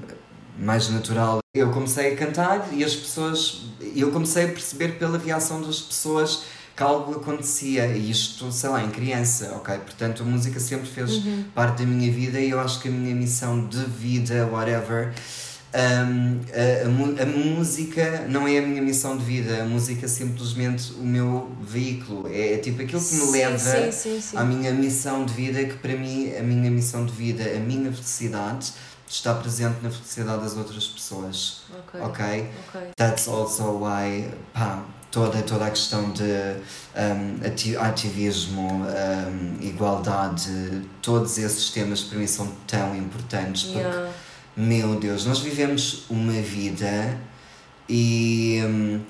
mais 0.60 0.90
natural. 0.90 1.40
Eu 1.54 1.72
comecei 1.72 2.14
a 2.14 2.16
cantar 2.16 2.68
e 2.74 2.84
as 2.84 2.96
pessoas, 2.96 3.62
eu 3.96 4.12
comecei 4.12 4.46
a 4.46 4.48
perceber 4.50 5.00
pela 5.00 5.18
reação 5.18 5.62
das 5.62 5.80
pessoas 5.80 6.44
que 6.76 6.84
algo 6.84 7.14
acontecia 7.14 7.88
e 7.88 8.12
isto, 8.12 8.52
sei 8.52 8.70
lá, 8.70 8.84
em 8.84 8.92
criança, 8.92 9.54
ok? 9.56 9.80
Portanto, 9.80 10.22
a 10.22 10.26
música 10.26 10.60
sempre 10.60 10.88
fez 10.88 11.24
parte 11.56 11.80
da 11.80 11.86
minha 11.86 12.12
vida 12.12 12.40
e 12.40 12.52
eu 12.52 12.60
acho 12.60 12.80
que 12.80 12.88
a 12.88 12.92
minha 12.92 13.16
missão 13.16 13.68
de 13.68 13.84
vida, 13.84 14.48
whatever, 14.52 15.12
um, 15.74 16.40
a, 17.20 17.24
a 17.24 17.26
música 17.26 18.26
não 18.30 18.48
é 18.48 18.58
a 18.58 18.62
minha 18.62 18.82
missão 18.82 19.18
de 19.18 19.24
vida, 19.24 19.64
a 19.64 19.66
música 19.66 20.06
é 20.06 20.10
simplesmente 20.10 20.94
o 20.94 21.04
meu 21.04 21.52
veículo, 21.62 22.28
é, 22.28 22.54
é 22.54 22.58
tipo 22.58 22.82
aquilo 22.82 23.02
que 23.04 23.14
me 23.16 23.22
Sim, 23.22 23.32
leva 23.32 23.92
sim, 23.92 24.22
sim, 24.22 24.38
à 24.38 24.44
minha 24.44 24.72
missão 24.72 25.26
de 25.26 25.34
vida, 25.34 25.64
que 25.66 25.76
para 25.78 25.96
mim, 25.96 26.32
a 26.36 26.42
minha 26.42 26.72
missão 26.72 27.06
de 27.06 27.12
vida, 27.12 27.44
a 27.56 27.60
minha 27.60 27.92
felicidade, 27.92 28.72
está 29.10 29.34
presente 29.34 29.78
na 29.82 29.90
felicidade 29.90 30.42
das 30.44 30.56
outras 30.58 30.86
pessoas, 30.88 31.62
Ok. 31.80 32.02
ok? 32.02 32.50
ok. 32.68 32.82
That's 32.96 33.28
also 33.28 33.78
why, 33.78 34.30
pá, 34.54 34.84
toda, 35.12 35.42
toda 35.44 35.66
a 35.66 35.70
questão 35.70 36.12
de 36.12 36.24
um, 36.24 37.46
ati- 37.48 37.78
ativismo, 37.78 38.84
um, 38.84 39.58
igualdade, 39.62 40.82
todos 41.02 41.38
esses 41.38 41.70
temas 41.70 42.02
para 42.02 42.18
mim 42.18 42.28
são 42.28 42.48
tão 42.66 42.96
importantes 42.96 43.64
porque, 43.64 43.80
Yeah. 43.80 44.12
Meu 44.58 44.96
Deus, 44.96 45.26
nós 45.26 45.40
vivemos 45.40 46.06
uma 46.10 46.34
vida 46.34 47.16
e 47.88 48.60
hum, 48.66 49.02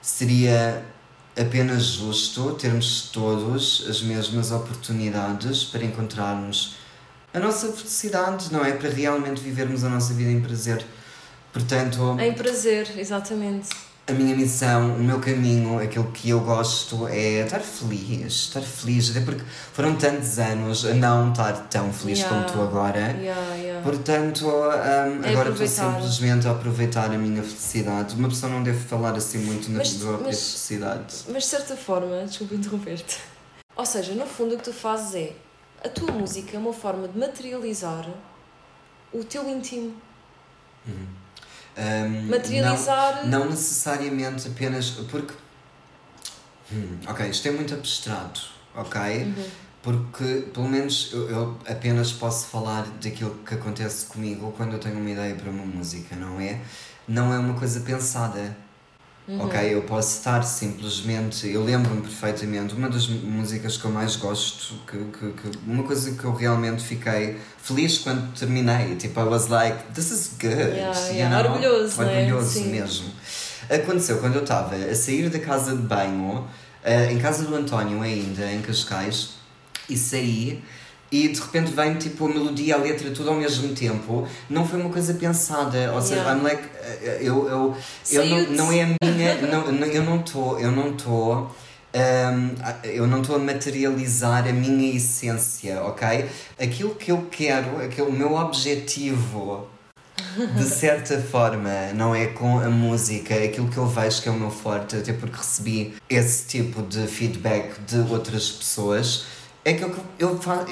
seria 0.00 0.82
apenas 1.38 1.84
justo 1.84 2.54
termos 2.54 3.10
todos 3.12 3.86
as 3.86 4.00
mesmas 4.02 4.50
oportunidades 4.50 5.64
para 5.64 5.84
encontrarmos 5.84 6.76
a 7.34 7.38
nossa 7.38 7.70
felicidade, 7.70 8.50
não 8.50 8.64
é? 8.64 8.72
Para 8.72 8.88
realmente 8.88 9.40
vivermos 9.40 9.84
a 9.84 9.90
nossa 9.90 10.14
vida 10.14 10.30
em 10.30 10.40
prazer. 10.40 10.84
Portanto, 11.52 12.16
Em 12.18 12.32
prazer, 12.32 12.98
exatamente. 12.98 13.68
A 14.06 14.12
minha 14.12 14.34
missão, 14.34 14.96
o 14.96 14.98
meu 14.98 15.20
caminho, 15.20 15.78
aquilo 15.78 16.10
que 16.10 16.30
eu 16.30 16.40
gosto 16.40 17.06
é 17.06 17.44
estar 17.44 17.60
feliz, 17.60 18.32
estar 18.32 18.60
feliz, 18.60 19.10
até 19.10 19.20
porque 19.20 19.42
foram 19.72 19.94
tantos 19.94 20.36
anos 20.38 20.84
a 20.84 20.94
não 20.94 21.30
estar 21.30 21.52
tão 21.68 21.92
feliz 21.92 22.18
Yeah. 22.18 22.44
como 22.44 22.52
tu 22.52 22.60
agora. 22.68 22.98
Yeah, 23.12 23.54
yeah. 23.54 23.82
Portanto, 23.84 24.48
um, 24.48 25.24
É 25.24 25.30
agora 25.30 25.50
estou 25.50 25.66
simplesmente 25.68 26.48
a 26.48 26.50
aproveitar 26.50 27.06
a 27.06 27.16
minha 27.18 27.42
felicidade. 27.42 28.16
Uma 28.16 28.28
pessoa 28.28 28.50
não 28.50 28.62
deve 28.64 28.80
falar 28.80 29.14
assim 29.14 29.38
muito 29.38 29.70
na 29.70 29.78
Mas- 29.78 29.92
própria 29.94 30.24
felicidade. 30.32 31.14
Mas 31.28 31.44
de 31.44 31.48
certa 31.48 31.76
forma, 31.76 32.24
desculpa 32.24 32.54
interromper-te. 32.56 33.18
Ou 33.76 33.86
seja, 33.86 34.12
no 34.14 34.26
fundo 34.26 34.54
o 34.56 34.58
que 34.58 34.64
tu 34.64 34.72
fazes 34.72 35.14
é 35.14 35.32
a 35.84 35.88
tua 35.88 36.10
música 36.10 36.56
é 36.56 36.58
uma 36.58 36.72
forma 36.72 37.06
de 37.06 37.16
materializar 37.16 38.06
o 39.12 39.22
teu 39.22 39.48
íntimo. 39.48 39.94
Um, 41.80 42.28
Materializar. 42.28 43.26
Não, 43.26 43.40
não 43.40 43.50
necessariamente 43.50 44.48
apenas 44.48 44.90
porque. 45.10 45.32
Hum, 46.70 46.98
ok, 47.08 47.28
isto 47.28 47.48
é 47.48 47.50
muito 47.50 47.72
abstrato, 47.74 48.50
ok? 48.74 49.00
Uhum. 49.24 49.44
Porque, 49.82 50.44
pelo 50.52 50.68
menos, 50.68 51.10
eu, 51.12 51.30
eu 51.30 51.58
apenas 51.66 52.12
posso 52.12 52.48
falar 52.48 52.86
daquilo 53.02 53.34
que 53.46 53.54
acontece 53.54 54.06
comigo 54.06 54.52
quando 54.54 54.74
eu 54.74 54.78
tenho 54.78 54.98
uma 54.98 55.10
ideia 55.10 55.34
para 55.34 55.50
uma 55.50 55.64
música, 55.64 56.14
não 56.16 56.38
é? 56.38 56.60
Não 57.08 57.32
é 57.32 57.38
uma 57.38 57.54
coisa 57.54 57.80
pensada. 57.80 58.54
Uhum. 59.30 59.44
Ok, 59.46 59.74
eu 59.74 59.82
posso 59.82 60.18
estar 60.18 60.42
simplesmente. 60.42 61.46
Eu 61.48 61.62
lembro-me 61.64 62.00
perfeitamente, 62.00 62.74
uma 62.74 62.88
das 62.88 63.06
músicas 63.06 63.76
que 63.76 63.84
eu 63.84 63.90
mais 63.92 64.16
gosto, 64.16 64.74
que, 64.90 64.96
que, 64.96 65.32
que- 65.50 65.58
uma 65.64 65.84
coisa 65.84 66.10
que 66.10 66.24
eu 66.24 66.34
realmente 66.34 66.82
fiquei 66.82 67.36
feliz 67.62 67.98
quando 67.98 68.32
terminei. 68.36 68.96
Tipo, 68.96 69.20
I 69.20 69.24
was 69.24 69.46
like, 69.46 69.78
this 69.94 70.10
is 70.10 70.30
good. 70.40 70.52
Yeah, 70.52 70.98
yeah. 71.10 71.42
know? 71.44 71.52
Orgulhoso, 71.52 72.02
não 72.02 72.10
é? 72.10 72.18
Orgulhoso 72.24 72.50
Sim. 72.50 72.70
mesmo. 72.72 73.06
Aconteceu 73.70 74.18
quando 74.18 74.34
eu 74.34 74.42
estava 74.42 74.74
a 74.74 74.94
sair 74.96 75.28
da 75.30 75.38
casa 75.38 75.76
de 75.76 75.82
banho, 75.82 76.48
eh, 76.82 77.12
em 77.12 77.18
casa 77.20 77.44
do 77.44 77.54
António 77.54 78.02
ainda, 78.02 78.50
em 78.50 78.60
Cascais, 78.62 79.30
e 79.88 79.96
saí. 79.96 80.60
E 81.12 81.28
de 81.28 81.40
repente 81.40 81.72
vem 81.72 81.94
tipo 81.94 82.26
a 82.26 82.28
melodia, 82.28 82.76
a 82.76 82.78
letra, 82.78 83.10
tudo 83.10 83.30
ao 83.30 83.36
mesmo 83.36 83.74
tempo. 83.74 84.26
Não 84.48 84.66
foi 84.66 84.80
uma 84.80 84.90
coisa 84.90 85.14
pensada. 85.14 85.92
Ou 85.92 86.00
seja, 86.00 86.20
Yeah. 86.20 86.38
I'm 86.38 86.42
like, 86.44 86.62
eh, 86.82 87.18
eu, 87.22 87.48
eu, 87.48 87.76
eu 88.12 88.26
não, 88.26 88.50
não 88.52 88.72
é 88.72 88.82
a 88.82 88.86
minha. 89.04 89.34
não, 89.50 89.72
não- 89.72 89.86
eu 89.86 90.02
não 90.04 90.20
estou. 90.20 90.58
Eu 90.60 90.70
não 90.70 90.90
estou. 90.92 91.54
eu 92.84 93.06
não 93.08 93.20
estou 93.20 93.34
a 93.34 93.38
materializar 93.40 94.46
a 94.46 94.52
minha 94.52 94.94
essência, 94.96 95.82
ok? 95.82 96.28
Aquilo 96.60 96.94
que 96.94 97.10
eu 97.10 97.26
quero, 97.30 97.82
aquele, 97.82 98.08
o 98.08 98.12
meu 98.12 98.34
objetivo, 98.34 99.66
de 100.56 100.64
certa 100.70 101.18
forma, 101.20 101.92
não 101.94 102.14
é 102.14 102.26
com 102.26 102.60
a 102.60 102.68
música, 102.70 103.34
aquilo 103.34 103.68
que 103.68 103.76
eu 103.78 103.86
vejo 103.86 104.22
que 104.22 104.28
é 104.28 104.32
o 104.32 104.36
meu 104.38 104.50
forte, 104.50 104.96
até 104.96 105.12
porque 105.12 105.36
recebi 105.36 105.94
esse 106.08 106.46
tipo 106.46 106.82
de 106.82 107.06
feedback 107.08 107.80
de 107.80 107.98
outras 108.12 108.48
pessoas, 108.50 109.24
é 109.64 109.74
que 109.74 109.82
eu, 109.82 109.94
eu 110.18 110.38
faço. 110.40 110.66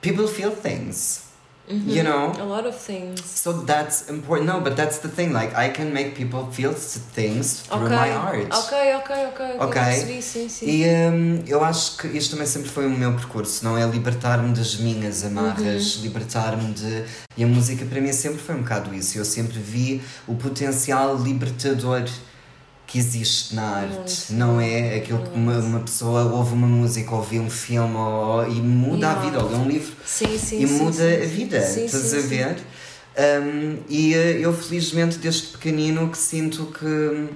People 0.00 0.28
feel 0.28 0.50
things. 0.52 1.26
You 1.70 2.02
know? 2.02 2.32
A 2.40 2.44
lot 2.44 2.66
of 2.66 2.74
things. 2.78 3.20
So 3.26 3.52
that's 3.66 4.08
important. 4.08 4.46
No, 4.46 4.58
but 4.62 4.74
that's 4.74 5.00
the 5.00 5.08
thing. 5.08 5.34
Like, 5.34 5.54
I 5.54 5.68
can 5.70 5.92
make 5.92 6.14
people 6.14 6.46
feel 6.50 6.72
things 6.72 7.64
through 7.68 7.82
Ok, 7.84 7.90
my 7.90 8.10
art. 8.10 8.54
ok, 8.54 8.94
ok, 8.94 9.10
ok. 9.26 9.46
Ok. 9.58 9.60
ok. 9.60 9.74
Percebi, 9.74 10.22
sim, 10.22 10.48
sim. 10.48 10.66
E 10.66 10.86
hum, 10.86 11.42
eu 11.46 11.62
acho 11.62 11.98
que 11.98 12.06
isto 12.08 12.30
também 12.30 12.46
sempre 12.46 12.70
foi 12.70 12.86
o 12.86 12.90
meu 12.90 13.12
percurso, 13.12 13.62
não 13.66 13.76
é? 13.76 13.84
Libertar-me 13.86 14.54
das 14.54 14.76
minhas 14.76 15.22
amarras, 15.26 15.96
Uhum. 15.96 16.02
libertar-me 16.04 16.72
de. 16.72 17.04
E 17.36 17.44
a 17.44 17.46
música 17.46 17.84
para 17.84 18.00
mim 18.00 18.14
sempre 18.14 18.38
foi 18.38 18.54
um 18.54 18.62
bocado 18.62 18.94
isso. 18.94 19.18
Eu 19.18 19.24
sempre 19.26 19.58
vi 19.58 20.00
o 20.26 20.36
potencial 20.36 21.16
libertador 21.18 22.02
que 22.88 22.98
existe 22.98 23.54
na 23.54 23.62
arte. 23.62 23.94
Muito. 23.94 24.32
Não 24.32 24.58
é 24.60 24.96
aquilo 24.96 25.22
que 25.22 25.34
uma, 25.36 25.58
uma 25.58 25.80
pessoa 25.80 26.24
ouve 26.32 26.54
uma 26.54 26.66
música, 26.66 27.14
ouve 27.14 27.38
um 27.38 27.50
filme 27.50 27.94
ou, 27.94 28.44
e 28.48 28.54
muda 28.62 29.08
a 29.08 29.10
Yeah. 29.12 29.22
vida, 29.30 29.44
ou 29.44 29.50
lê 29.50 29.56
um 29.56 29.68
livro 29.68 29.94
Sim, 30.04 30.38
sim, 30.38 30.62
e 30.62 30.66
sim, 30.66 30.74
muda 30.82 31.04
a 31.04 31.26
vida, 31.26 31.60
sim, 31.60 31.84
estás 31.84 32.14
a 32.14 32.20
ver? 32.20 32.56
Um, 33.18 33.78
e 33.90 34.14
eh, 34.14 34.38
eu 34.40 34.52
felizmente 34.54 35.18
desde 35.18 35.48
pequenino 35.48 36.08
que 36.10 36.16
sinto 36.16 36.66
que 36.66 36.84
hum, 36.86 37.28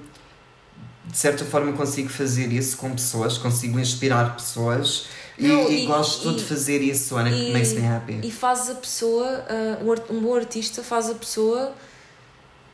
de 1.07 1.19
certa 1.19 1.45
forma 1.45 1.73
consigo 1.75 2.09
fazer 2.09 2.51
isso 2.53 2.77
com 2.79 2.91
pessoas, 2.93 3.37
consigo 3.37 3.79
inspirar 3.79 4.35
pessoas 4.37 5.07
e, 5.39 5.47
Não, 5.49 5.69
e 5.71 5.83
e- 5.83 5.87
gosto 5.87 6.31
e- 6.31 6.37
de 6.37 6.45
fazer 6.45 6.81
isso, 6.81 7.17
and 7.19 7.27
it 7.27 7.37
e- 7.51 7.53
makes 7.53 7.73
me 7.75 7.87
happy. 7.87 8.21
E 8.23 8.31
faz 8.31 8.71
a 8.71 8.75
pessoa, 8.77 9.45
ah, 9.49 9.79
um 10.11 10.21
bom 10.21 10.35
artista 10.35 10.83
faz 10.83 11.11
a 11.11 11.15
pessoa 11.15 11.75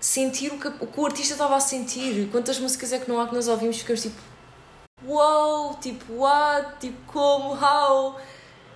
sentir 0.00 0.52
o 0.52 0.58
que, 0.58 0.68
o 0.68 0.86
que 0.86 1.00
o 1.00 1.06
artista 1.06 1.34
estava 1.34 1.56
a 1.56 1.60
sentir. 1.60 2.28
Quantas 2.30 2.58
músicas 2.58 2.92
é 2.92 2.98
que 2.98 3.08
não 3.08 3.20
há 3.20 3.26
que 3.28 3.34
nós 3.34 3.48
ouvimos 3.48 3.78
ficamos 3.78 4.02
tipo, 4.02 4.16
wow, 5.04 5.74
tipo, 5.80 6.12
what, 6.14 6.78
tipo, 6.80 6.96
como, 7.12 7.52
how? 7.54 8.20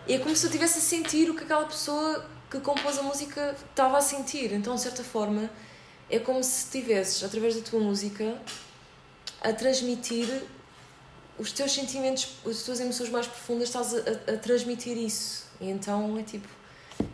E 0.06 0.14
é 0.14 0.18
como 0.18 0.34
se 0.34 0.44
eu 0.46 0.48
estivesse 0.48 0.78
a 0.78 0.82
sentir 0.82 1.30
o 1.30 1.34
que 1.34 1.44
aquela 1.44 1.64
pessoa 1.64 2.24
que 2.50 2.58
compôs 2.60 2.98
a 2.98 3.02
música 3.02 3.56
estava 3.70 3.98
a 3.98 4.00
sentir. 4.00 4.52
Então, 4.52 4.74
de 4.74 4.80
certa 4.80 5.02
forma, 5.04 5.48
é 6.10 6.18
como 6.18 6.42
se 6.42 6.64
estivesses, 6.66 7.22
através 7.22 7.54
da 7.56 7.62
tua 7.62 7.80
música, 7.80 8.36
a 9.40 9.52
transmitir 9.52 10.28
os 11.38 11.50
teus 11.52 11.72
sentimentos, 11.72 12.28
as 12.46 12.62
tuas 12.62 12.78
emoções 12.80 13.08
mais 13.10 13.26
profundas, 13.26 13.68
estás 13.68 13.94
a, 13.94 13.98
a- 13.98 14.34
a 14.34 14.36
transmitir 14.36 14.96
isso. 14.98 15.46
E 15.60 15.70
então 15.70 16.18
é 16.18 16.22
tipo, 16.22 16.46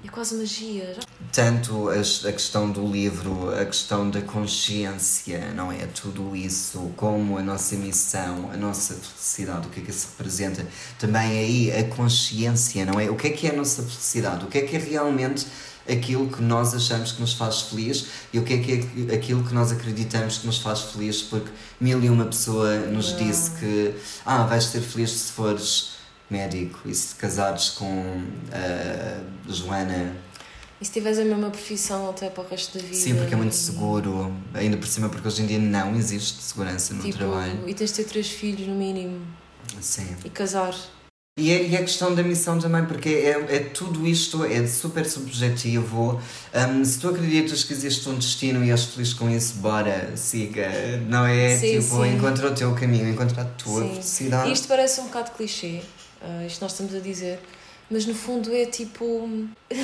é 0.04 0.08
quase 0.08 0.34
magia. 0.34 0.96
Tanto 1.32 1.88
as- 1.88 2.24
a 2.24 2.32
questão 2.32 2.70
do 2.70 2.86
livro, 2.86 3.52
a 3.54 3.64
questão 3.64 4.08
da 4.10 4.20
consciência, 4.22 5.52
não 5.54 5.70
é? 5.72 5.86
Tudo 5.86 6.34
isso, 6.36 6.92
como 6.96 7.38
a 7.38 7.42
nossa 7.42 7.76
missão, 7.76 8.50
a 8.52 8.56
nossa 8.56 8.94
felicidade, 8.94 9.66
o 9.66 9.70
que 9.70 9.80
é 9.80 9.82
que 9.84 9.90
isso 9.90 10.08
representa. 10.16 10.66
Também 10.98 11.38
aí 11.38 11.72
a 11.72 11.84
consciência, 11.94 12.84
não 12.86 12.98
é? 13.00 13.10
O 13.10 13.16
que 13.16 13.28
é 13.28 13.30
que 13.30 13.46
é 13.46 13.50
a 13.50 13.56
nossa 13.56 13.82
felicidade? 13.82 14.44
O 14.44 14.48
que 14.48 14.58
é 14.58 14.62
que 14.62 14.76
é 14.76 14.78
realmente 14.78 15.46
aquilo 15.90 16.28
que 16.28 16.42
nós 16.42 16.74
achamos 16.74 17.12
que 17.12 17.20
nos 17.20 17.32
faz 17.32 17.62
feliz 17.62 18.04
e 18.32 18.38
o 18.38 18.44
que 18.44 18.52
é 18.52 18.58
que 18.58 19.08
é 19.10 19.14
aquilo 19.14 19.42
que 19.42 19.54
nós 19.54 19.72
acreditamos 19.72 20.36
que 20.36 20.46
nos 20.46 20.58
faz 20.58 20.80
feliz 20.82 21.22
porque 21.22 21.50
mil 21.80 22.02
e 22.04 22.10
uma 22.10 22.26
pessoa 22.26 22.76
nos 22.80 23.16
disse 23.16 23.52
que 23.52 23.94
ah, 24.26 24.44
vais 24.44 24.64
ser 24.64 24.82
feliz 24.82 25.10
se 25.12 25.32
fores 25.32 25.92
médico 26.30 26.80
e 26.88 26.94
se 26.94 27.14
casares 27.14 27.70
com 27.70 28.22
a 28.52 29.52
Joana 29.52 30.14
E 30.80 30.84
se 30.84 30.92
tiveres 30.92 31.18
a 31.18 31.24
mesma 31.24 31.50
profissão 31.50 32.08
até 32.10 32.28
para 32.30 32.44
o 32.44 32.48
resto 32.48 32.78
da 32.78 32.84
vida. 32.84 32.94
Sim, 32.96 33.16
porque 33.16 33.34
é 33.34 33.36
muito 33.36 33.54
seguro. 33.54 34.32
Ainda 34.54 34.76
por 34.76 34.86
cima, 34.86 35.08
porque 35.08 35.26
hoje 35.26 35.42
em 35.42 35.46
dia 35.46 35.58
não 35.58 35.96
existe 35.96 36.40
segurança 36.42 36.94
no 36.94 37.02
Tipo, 37.02 37.18
trabalho. 37.18 37.68
e 37.68 37.74
tens 37.74 37.90
de 37.90 37.96
ter 37.96 38.04
três 38.04 38.28
filhos 38.30 38.66
no 38.68 38.74
mínimo 38.74 39.20
Sim. 39.80 40.16
e 40.24 40.30
casar. 40.30 40.74
E 41.40 41.52
é, 41.52 41.66
e 41.68 41.76
é 41.76 41.78
questão 41.78 42.12
da 42.16 42.22
missão 42.22 42.58
também, 42.58 42.84
porque 42.84 43.08
é, 43.08 43.30
é 43.56 43.58
tudo 43.60 44.04
isto, 44.06 44.44
é 44.44 44.66
super 44.66 45.08
subjetivo. 45.08 46.20
Um, 46.52 46.84
se 46.84 46.98
tu 46.98 47.08
acreditas 47.10 47.62
que 47.62 47.72
existe 47.72 48.08
um 48.08 48.16
destino 48.16 48.64
e 48.64 48.70
és 48.72 48.84
feliz 48.86 49.12
com 49.14 49.30
isso, 49.30 49.54
bora, 49.54 50.16
siga. 50.16 50.68
Não 51.08 51.24
é? 51.24 51.56
Sim, 51.56 51.80
tipo, 51.80 52.02
sim. 52.02 52.16
encontra 52.16 52.50
o 52.50 52.54
teu 52.54 52.74
caminho, 52.74 53.08
encontra 53.08 53.42
a 53.42 53.44
tua 53.44 53.82
Sim. 53.82 53.88
felicidade. 53.90 54.52
Isto 54.52 54.66
parece 54.66 55.00
um 55.00 55.04
bocado 55.04 55.30
clichê, 55.30 55.80
ah, 56.20 56.44
isto 56.44 56.60
nós 56.62 56.72
estamos 56.72 56.94
a 56.94 57.00
dizer, 57.00 57.40
mas 57.90 58.06
no 58.06 58.14
fundo 58.14 58.54
é 58.54 58.66
tipo. 58.66 59.28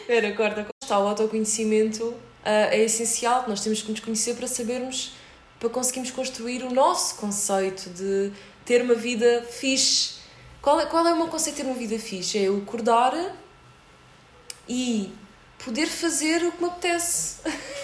Espera, 0.00 0.34
corta. 0.34 0.66
Está, 0.82 0.98
o 0.98 1.08
autoconhecimento 1.08 2.14
ah, 2.44 2.68
é 2.74 2.82
essencial, 2.84 3.44
nós 3.48 3.62
temos 3.62 3.82
que 3.82 3.90
nos 3.90 4.00
conhecer 4.00 4.34
para 4.36 4.46
sabermos, 4.46 5.12
para 5.58 5.68
conseguirmos 5.68 6.10
construir 6.10 6.62
o 6.62 6.72
nosso 6.72 7.16
conceito 7.16 7.90
de 7.90 8.30
ter 8.64 8.82
uma 8.82 8.94
vida 8.94 9.42
fixe. 9.50 10.14
Qual 10.60 10.80
é, 10.80 10.86
qual 10.86 11.06
é 11.06 11.12
o 11.12 11.16
meu 11.16 11.28
conceito 11.28 11.56
de 11.56 11.62
ter 11.62 11.68
uma 11.68 11.76
vida 11.76 11.98
fixe? 11.98 12.38
É 12.38 12.42
eu 12.42 12.58
acordar 12.58 13.12
e 14.68 15.12
poder 15.62 15.86
fazer 15.86 16.44
o 16.44 16.52
que 16.52 16.62
me 16.62 16.68
apetece. 16.68 17.36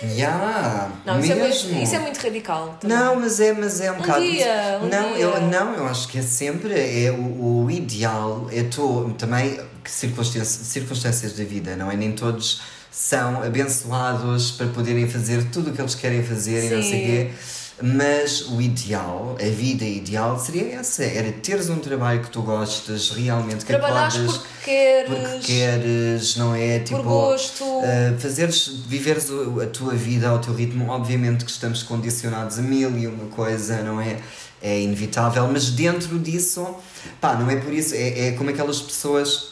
Yeah, 0.03 0.91
Não, 1.05 1.21
isso 1.21 1.33
é, 1.33 1.35
mesmo. 1.35 1.71
muito, 1.71 1.85
isso 1.85 1.95
é 1.95 1.99
muito 1.99 2.19
radical. 2.19 2.79
também. 2.81 2.97
Não, 2.97 3.17
mas 3.21 3.39
é, 3.41 3.53
mas 3.53 3.81
é 3.81 3.93
um, 3.93 3.97
Um 3.97 3.99
bocado. 3.99 4.21
dia, 4.21 4.79
um 4.83 4.87
não, 4.89 5.13
dia. 5.15 5.19
Eu, 5.23 5.41
não, 5.43 5.75
eu 5.75 5.87
acho 5.87 6.09
que 6.09 6.19
é 6.19 6.23
sempre 6.23 6.73
é 6.75 7.11
o, 7.11 7.65
o 7.65 7.71
ideal. 7.71 8.49
É 8.51 8.63
tu 8.63 9.15
também 9.19 9.61
circunstâncias, 9.85 10.49
circunstâncias 10.67 11.33
da 11.35 11.45
vida, 11.45 11.77
não 11.77 11.91
é? 11.91 11.97
Nem 11.97 12.13
todos 12.13 12.63
são 12.91 13.43
abençoados 13.43 14.53
para 14.53 14.67
poderem 14.69 15.09
fazer 15.09 15.45
tudo 15.51 15.71
o 15.71 15.73
que 15.75 15.81
eles 15.81 15.95
querem 15.95 16.23
fazer 16.23 16.65
e 16.65 16.75
não 16.75 16.83
sei 16.83 16.91
o 16.91 16.97
Sim. 17.01 17.07
quê. 17.07 17.31
Mas 17.83 18.43
o 18.43 18.61
ideal, 18.61 19.37
a 19.41 19.51
vida 19.51 19.85
ideal 19.85 20.39
seria 20.39 20.77
essa: 20.77 21.03
era 21.03 21.33
teres 21.33 21.71
um 21.71 21.79
trabalho 21.79 22.23
que 22.23 22.31
tu 22.31 22.43
gostas, 22.43 23.11
realmente 23.11 23.65
que 23.65 23.73
Trabalhares 23.73 24.15
acordas 24.17 24.37
porque 24.37 24.65
queres, 24.65 25.19
porque 25.19 25.39
queres, 25.47 26.37
não 26.37 26.55
é? 26.55 26.79
Tipo, 26.81 27.03
gosto. 27.03 27.65
Uh, 27.65 28.19
fazeres, 28.19 28.69
viveres 28.87 29.29
a 29.63 29.67
tua 29.67 29.95
vida 29.95 30.29
ao 30.29 30.39
teu 30.39 30.55
ritmo, 30.55 30.91
obviamente 30.91 31.45
que 31.45 31.51
estamos 31.51 31.83
condicionados 31.83 32.59
a 32.59 32.63
mil 32.63 32.97
e 32.99 33.07
uma 33.07 33.27
coisa, 33.27 33.83
não 33.83 34.01
é? 34.01 34.19
É 34.63 34.79
inevitável, 34.79 35.49
mas 35.51 35.71
dentro 35.71 36.19
disso, 36.19 36.77
pá, 37.19 37.35
não 37.35 37.51
é 37.51 37.57
por 37.57 37.73
isso, 37.73 37.95
é, 37.95 38.29
é 38.29 38.33
como 38.33 38.51
aquelas 38.51 38.79
pessoas 38.79 39.50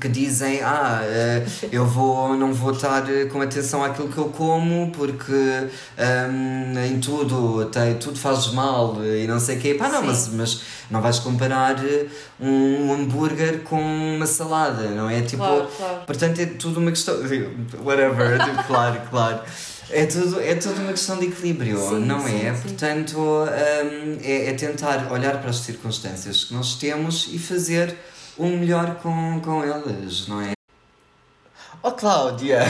que 0.00 0.08
dizem, 0.08 0.62
ah, 0.62 1.00
eh, 1.04 1.44
eu 1.70 1.84
vou, 1.84 2.34
não 2.34 2.52
vou 2.52 2.72
estar 2.72 3.08
eh, 3.10 3.26
com 3.26 3.40
atenção 3.42 3.84
àquilo 3.84 4.08
que 4.08 4.16
eu 4.18 4.26
como 4.30 4.90
porque 4.90 5.32
hum, 5.32 6.74
em 6.86 6.98
tudo, 6.98 7.66
tem, 7.66 7.94
tudo 7.96 8.18
faz 8.18 8.52
mal 8.52 8.96
e 9.04 9.26
não 9.26 9.38
sei 9.38 9.58
o 9.58 9.60
quê. 9.60 9.74
Pá, 9.74 9.88
não, 9.88 10.02
mas, 10.02 10.28
mas 10.28 10.62
não 10.90 11.00
vais 11.02 11.18
comparar 11.18 11.76
eh, 11.84 12.06
um 12.40 12.92
hambúrguer 12.92 13.60
com 13.62 13.80
uma 13.80 14.26
salada, 14.26 14.88
não 14.90 15.10
é? 15.10 15.20
Tipo, 15.22 15.42
Claro, 15.42 15.68
claro. 15.76 16.00
Portanto, 16.06 16.40
é 16.40 16.46
tudo 16.46 16.80
uma 16.80 16.90
questão. 16.90 17.14
Whatever, 17.84 18.38
tipo, 18.44 18.64
claro, 18.64 19.00
claro. 19.10 19.40
É 19.90 20.06
tudo, 20.06 20.40
é 20.40 20.54
tudo 20.54 20.80
uma 20.80 20.92
questão 20.92 21.18
de 21.18 21.26
equilíbrio, 21.26 21.76
Sim, 21.78 21.98
não 22.06 22.24
sim, 22.26 22.46
é? 22.46 22.54
sim. 22.54 22.62
Portanto, 22.62 23.18
hum, 23.18 24.18
é, 24.22 24.48
é 24.48 24.52
tentar 24.54 25.12
olhar 25.12 25.38
para 25.38 25.50
as 25.50 25.56
circunstâncias 25.56 26.44
que 26.44 26.54
nós 26.54 26.76
temos 26.76 27.28
e 27.30 27.38
fazer 27.38 27.94
o 28.36 28.46
melhor 28.46 28.96
com, 28.96 29.40
com 29.40 29.62
elas, 29.62 30.26
não 30.26 30.40
é? 30.40 30.52
Oh, 31.82 31.92
Cláudia! 31.92 32.60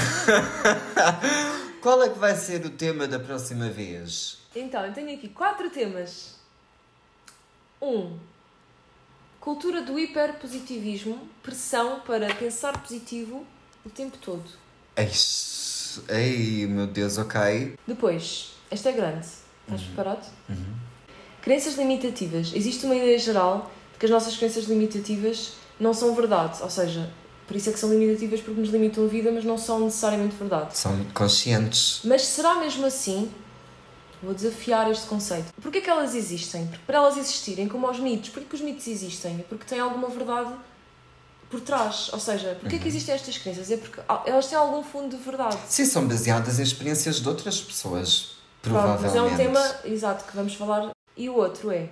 Qual 1.81 2.03
é 2.03 2.09
que 2.09 2.19
vai 2.19 2.35
ser 2.37 2.65
o 2.65 2.71
tema 2.71 3.07
da 3.07 3.19
próxima 3.19 3.69
vez? 3.69 4.39
Então, 4.55 4.85
eu 4.85 4.93
tenho 4.93 5.15
aqui 5.15 5.29
quatro 5.29 5.69
temas. 5.71 6.37
Um, 7.81 8.17
cultura 9.41 9.83
do 9.83 9.99
hiperpositivismo, 9.99 11.19
pressão 11.43 12.01
para 12.01 12.33
pensar 12.35 12.81
positivo 12.81 13.45
o 13.85 13.91
tempo 13.91 14.17
todo. 14.19 14.45
Eis, 14.97 16.01
ei, 16.09 16.67
meu 16.67 16.87
Deus, 16.87 17.19
ok. 17.19 17.77
Depois, 17.87 18.53
esta 18.71 18.91
é 18.91 18.93
grande. 18.93 19.27
Estás 19.65 19.83
preparado? 19.83 20.31
Crenças 21.41 21.75
limitativas. 21.75 22.53
Existe 22.55 22.87
uma 22.87 22.95
ideia 22.95 23.19
geral 23.19 23.71
que 24.03 24.07
as 24.07 24.11
nossas 24.11 24.37
crenças 24.37 24.65
limitativas 24.65 25.53
não 25.79 25.95
são 25.95 26.13
verdade. 26.13 26.61
Ou 26.61 26.69
seja, 26.69 27.09
por 27.47 27.55
isso 27.55 27.71
é 27.71 27.73
que 27.73 27.79
são 27.79 27.89
limitativas 27.89 28.41
porque 28.41 28.61
nos 28.61 28.71
limitam 28.71 29.05
a 29.05 29.07
vida, 29.07 29.31
mas 29.31 29.45
não 29.45 29.57
são 29.57 29.79
necessariamente 29.79 30.35
verdade. 30.35 30.77
São 30.77 31.05
conscientes. 31.15 32.01
Mas 32.05 32.23
será 32.23 32.57
mesmo 32.57 32.85
assim? 32.85 33.31
Vou 34.21 34.35
desafiar 34.35 34.91
este 34.91 35.07
conceito. 35.07 35.55
Porquê 35.63 35.81
que 35.81 35.89
elas 35.89 36.17
existem? 36.17 36.67
Porque 36.67 36.83
para 36.85 36.97
elas 36.97 37.17
existirem, 37.17 37.69
como 37.69 37.87
aos 37.87 38.01
mitos, 38.01 38.31
porquê 38.31 38.49
que 38.49 38.57
os 38.57 38.61
mitos 38.61 38.89
existem? 38.89 39.39
É 39.39 39.43
porque 39.45 39.65
têm 39.67 39.79
alguma 39.79 40.09
verdade 40.09 40.53
por 41.49 41.61
trás. 41.61 42.11
Ou 42.13 42.19
seja, 42.19 42.59
porquê 42.61 42.81
que 42.81 42.89
existem 42.89 43.15
estas 43.15 43.39
crenças? 43.39 43.71
É 43.71 43.77
porque 43.77 44.01
elas 44.27 44.49
têm 44.49 44.59
algum 44.59 44.83
fundo 44.83 45.17
de 45.17 45.23
verdade. 45.23 45.57
Sim, 45.69 45.85
são 45.85 46.09
baseadas 46.09 46.59
em 46.59 46.65
experiências 46.65 47.21
de 47.21 47.29
outras 47.29 47.61
pessoas. 47.61 48.33
Pronto, 48.61 48.81
Provavelmente. 48.81 49.03
mas 49.03 49.15
é 49.15 49.23
um 49.23 49.37
tema, 49.37 49.75
exato, 49.85 50.25
que 50.25 50.35
vamos 50.35 50.55
falar. 50.55 50.91
E 51.17 51.31
o 51.31 51.37
outro 51.37 51.71
é 51.71 51.89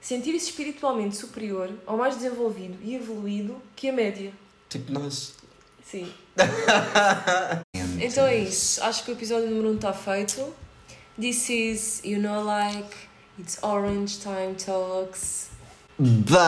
sentir-se 0.00 0.50
espiritualmente 0.50 1.16
superior 1.16 1.70
ou 1.86 1.96
mais 1.96 2.16
desenvolvido 2.16 2.78
e 2.82 2.94
evoluído 2.94 3.60
que 3.74 3.88
a 3.88 3.92
média. 3.92 4.32
Tipo 4.68 4.92
nós. 4.92 5.34
Sim. 5.84 6.12
Então 8.00 8.24
é 8.26 8.36
isso. 8.38 8.80
Acho 8.84 9.04
que 9.04 9.10
o 9.10 9.14
episódio 9.14 9.50
número 9.50 9.70
1 9.70 9.72
um 9.72 9.74
está 9.74 9.92
feito. 9.92 10.54
This 11.20 11.50
is, 11.50 12.00
you 12.04 12.20
know, 12.20 12.44
like, 12.44 12.96
it's 13.36 13.58
Orange 13.60 14.20
Time 14.20 14.54
Talks. 14.54 15.50
Bye! 15.98 16.38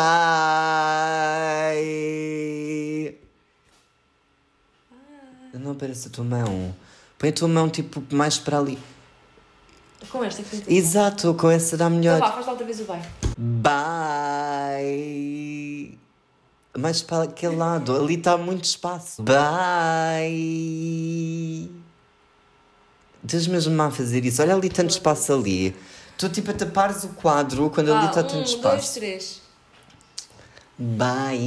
não 5.61 5.73
aparece 5.73 6.09
a 6.09 6.11
tua 6.11 6.25
mão. 6.25 6.75
Põe 7.19 7.29
a 7.29 7.33
tua 7.33 7.49
mão 7.49 7.69
tipo 7.69 8.03
mais 8.15 8.39
para 8.39 8.59
ali. 8.59 8.79
Com 10.09 10.25
esta 10.25 10.43
que 10.43 10.57
tem 10.57 10.77
Exato, 10.77 11.35
com 11.35 11.51
essa 11.51 11.77
dá 11.77 11.91
melhor. 11.91 12.17
Então 12.17 12.29
vá, 12.29 12.35
faz 12.35 12.47
lá 12.47 12.53
outra 12.53 12.67
vez 12.67 12.81
o 12.81 12.85
bye. 12.85 13.03
Bye. 13.37 14.81
Mais 16.79 17.03
para 17.03 17.25
aquele 17.25 17.57
lado, 17.57 17.95
ali 17.97 18.15
está 18.15 18.37
muito 18.37 18.65
espaço. 18.65 19.23
Bye. 19.23 20.31
Estás 23.23 23.47
mesmo 23.47 23.83
a 23.83 23.91
fazer 23.91 24.25
isso. 24.25 24.41
Olha 24.41 24.55
ali 24.55 24.71
tanto 24.71 24.91
espaço 24.91 25.33
ali. 25.33 25.77
Tu 26.17 26.29
tipo 26.29 26.51
a 26.51 26.55
tapares 26.55 27.05
o 27.05 27.09
quadro 27.11 27.71
quando 27.71 27.93
ali 27.93 28.07
está 28.07 28.21
um, 28.21 28.25
tanto 28.25 28.35
dois, 28.35 28.51
espaço. 28.51 28.95
três. 28.95 29.41
Bye. 30.79 31.39